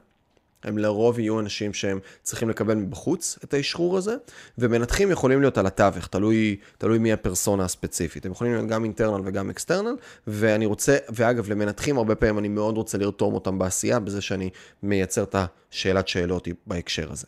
[0.64, 4.16] הם לרוב יהיו אנשים שהם צריכים לקבל מבחוץ את האשרור הזה,
[4.58, 8.26] ומנתחים יכולים להיות על התווך, תלוי, תלוי מי הפרסונה הספציפית.
[8.26, 9.96] הם יכולים להיות גם אינטרנל וגם אקסטרנל,
[10.26, 14.50] ואני רוצה, ואגב, למנתחים הרבה פעמים אני מאוד רוצה לרתום אותם בעשייה, בזה שאני
[14.82, 15.36] מייצר את
[15.70, 17.26] השאלת שאלות בהקשר הזה.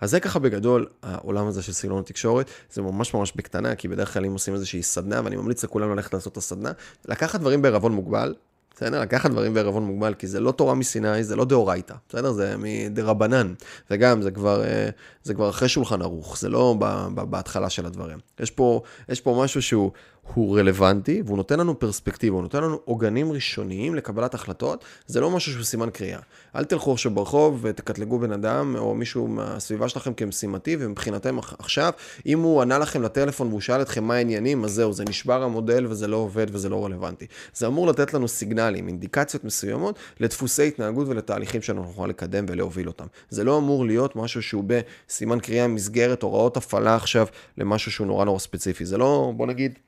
[0.00, 4.12] אז זה ככה בגדול, העולם הזה של סגנון התקשורת, זה ממש ממש בקטנה, כי בדרך
[4.12, 6.72] כלל אם עושים איזושהי סדנה, ואני ממליץ לכולם ללכת לעשות את הסדנה,
[7.04, 8.34] לקחת דברים בערבון מוגבל,
[8.76, 9.00] בסדר?
[9.00, 12.32] לקחת דברים בערבון מוגבל, כי זה לא תורה מסיני, זה לא דאורייתא, בסדר?
[12.32, 13.54] זה מדרבנן.
[13.90, 14.88] וגם, זה כבר, אה,
[15.22, 16.74] זה כבר אחרי שולחן ערוך, זה לא
[17.14, 18.18] בהתחלה של הדברים.
[18.40, 19.90] יש פה, יש פה משהו שהוא
[20.34, 25.30] הוא רלוונטי, והוא נותן לנו פרספקטיבה, הוא נותן לנו עוגנים ראשוניים לקבלת החלטות, זה לא
[25.30, 26.18] משהו שהוא סימן קריאה.
[26.56, 31.92] אל תלכו עכשיו ברחוב ותקטלגו בן אדם, או מישהו מהסביבה שלכם כמשימתי, ומבחינתם עכשיו,
[32.26, 35.86] אם הוא ענה לכם לטלפון והוא שאל אתכם מה העניינים, אז זהו, זה נשבר המודל
[35.86, 37.26] וזה לא עובד וזה לא רלוונטי.
[37.54, 43.06] זה אמור לתת לנו סיגנלים, אינדיקציות מסוימות, לדפוסי התנהגות ולתהליכים שאנחנו נוכל לקדם ולהוביל אותם.
[43.30, 47.26] זה לא אמור להיות משהו שהוא בסימן קריאה, מסגרת, הוראות הפעלה עכשיו,
[47.58, 48.84] למשהו שהוא נורא נורא ספציפי.
[48.84, 49.78] זה לא, בוא נגיד,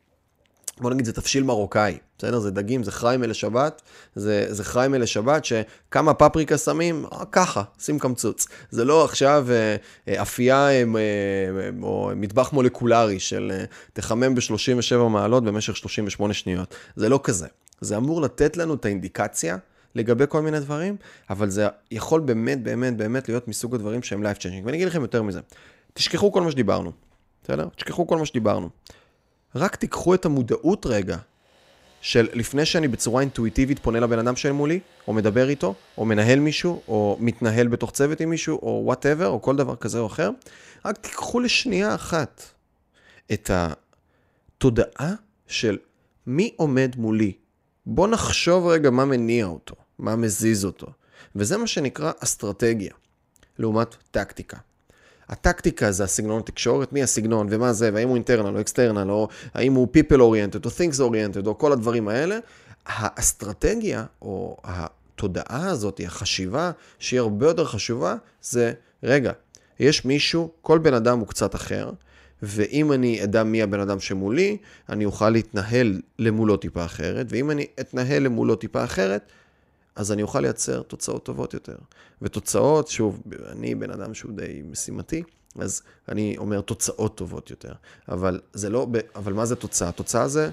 [0.80, 2.38] בוא נגיד זה תבשיל מרוקאי, בסדר?
[2.38, 3.82] זה דגים, זה חריימה לשבת,
[4.14, 8.46] זה, זה חריימה לשבת שכמה פפריקה שמים, אה, ככה, שים קמצוץ.
[8.70, 9.76] זה לא עכשיו אה,
[10.08, 10.82] אה, אפייה אה,
[11.82, 13.52] או מטבח מולקולרי של
[13.92, 16.74] תחמם ב-37 מעלות במשך 38 שניות.
[16.96, 17.46] זה לא כזה.
[17.80, 19.56] זה אמור לתת לנו את האינדיקציה
[19.94, 20.96] לגבי כל מיני דברים,
[21.30, 24.64] אבל זה יכול באמת, באמת, באמת להיות מסוג הדברים שהם life changing.
[24.64, 25.40] ואני אגיד לכם יותר מזה,
[25.94, 26.92] תשכחו כל מה שדיברנו,
[27.44, 27.68] בסדר?
[27.76, 28.68] תשכחו כל מה שדיברנו.
[29.54, 31.16] רק תיקחו את המודעות רגע
[32.00, 36.82] של לפני שאני בצורה אינטואיטיבית פונה לבן אדם שמולי, או מדבר איתו, או מנהל מישהו,
[36.88, 40.30] או מתנהל בתוך צוות עם מישהו, או וואטאבר, או כל דבר כזה או אחר,
[40.84, 42.42] רק תיקחו לשנייה אחת
[43.32, 45.14] את התודעה
[45.46, 45.78] של
[46.26, 47.32] מי עומד מולי.
[47.86, 50.86] בוא נחשוב רגע מה מניע אותו, מה מזיז אותו.
[51.36, 52.92] וזה מה שנקרא אסטרטגיה,
[53.58, 54.56] לעומת טקטיקה.
[55.28, 59.74] הטקטיקה זה הסגנון התקשורת, מי הסגנון ומה זה, והאם הוא אינטרנל או אקסטרנל, או האם
[59.74, 62.38] הוא people oriented או things oriented, או כל הדברים האלה.
[62.86, 68.72] האסטרטגיה, או התודעה הזאת, החשיבה, שהיא הרבה יותר חשובה, זה,
[69.02, 69.32] רגע,
[69.80, 71.90] יש מישהו, כל בן אדם הוא קצת אחר,
[72.42, 74.56] ואם אני אדע מי הבן אדם שמולי,
[74.88, 79.22] אני אוכל להתנהל למולו טיפה אחרת, ואם אני אתנהל למולו טיפה אחרת,
[79.96, 81.76] אז אני אוכל לייצר תוצאות טובות יותר.
[82.22, 85.22] ותוצאות, שוב, אני בן אדם שהוא די משימתי,
[85.58, 87.72] אז אני אומר תוצאות טובות יותר.
[88.08, 88.86] אבל זה לא,
[89.16, 89.92] אבל מה זה תוצאה?
[89.92, 90.50] תוצאה זה,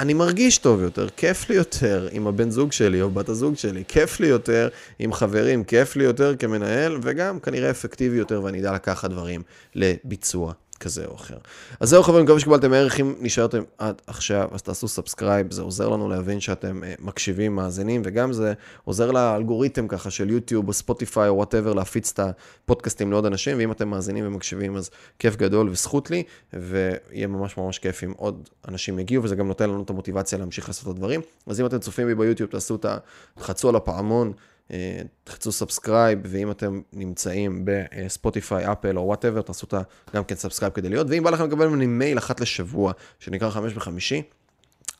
[0.00, 3.84] אני מרגיש טוב יותר, כיף לי יותר עם הבן זוג שלי או בת הזוג שלי,
[3.88, 8.72] כיף לי יותר עם חברים, כיף לי יותר כמנהל, וגם כנראה אפקטיבי יותר ואני אדע
[8.72, 9.42] לקחת דברים
[9.74, 10.52] לביצוע.
[10.84, 11.36] כזה או אחר.
[11.80, 15.88] אז זהו חברים, מקווה שקיבלתם ערך, אם נשארתם עד עכשיו, אז תעשו subscribe, זה עוזר
[15.88, 18.52] לנו להבין שאתם uh, מקשיבים, מאזינים, וגם זה
[18.84, 23.72] עוזר לאלגוריתם ככה של יוטיוב או ספוטיפיי או whatever להפיץ את הפודקאסטים לעוד אנשים, ואם
[23.72, 26.22] אתם מאזינים ומקשיבים אז כיף גדול וזכות לי,
[26.52, 30.68] ויהיה ממש ממש כיף אם עוד אנשים יגיעו, וזה גם נותן לנו את המוטיבציה להמשיך
[30.68, 31.20] לעשות את הדברים.
[31.46, 32.96] אז אם אתם צופים בי ביוטיוב, תעשו את ה...
[33.34, 34.32] תחצו על הפעמון.
[34.70, 39.74] אה, תחצו subscribe, ואם אתם נמצאים בספוטיפיי, אפל או whatever, תעשו את
[40.14, 43.72] גם כן subscribe כדי להיות, ואם בא לכם לקבל ממני מייל אחת לשבוע, שנקרא חמש
[43.72, 44.22] בחמישי,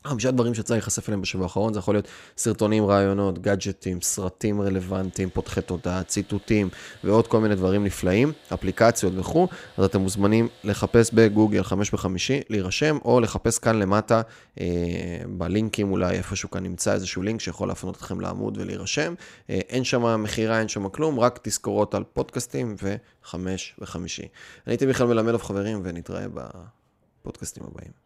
[0.05, 5.29] חמישה דברים שצריך להיחשף אליהם בשבוע האחרון, זה יכול להיות סרטונים, רעיונות, גאדג'טים, סרטים רלוונטיים,
[5.29, 6.69] פותחי תודעה, ציטוטים
[7.03, 9.47] ועוד כל מיני דברים נפלאים, אפליקציות וכו',
[9.77, 14.21] אז אתם מוזמנים לחפש בגוגל חמש בחמישי, להירשם, או לחפש כאן למטה,
[14.59, 14.65] אה,
[15.29, 19.13] בלינקים אולי איפשהו כאן נמצא איזשהו לינק שיכול להפנות אתכם לעמוד ולהירשם.
[19.49, 24.21] אה, אין שם מכירה, אין שם כלום, רק תזכורות על פודקאסטים וחמש בחמישי.
[24.21, 24.29] אני
[24.73, 28.04] הייתי מיכאל מלמדוב חברים, ונתראה בפודקאסטים הבאים.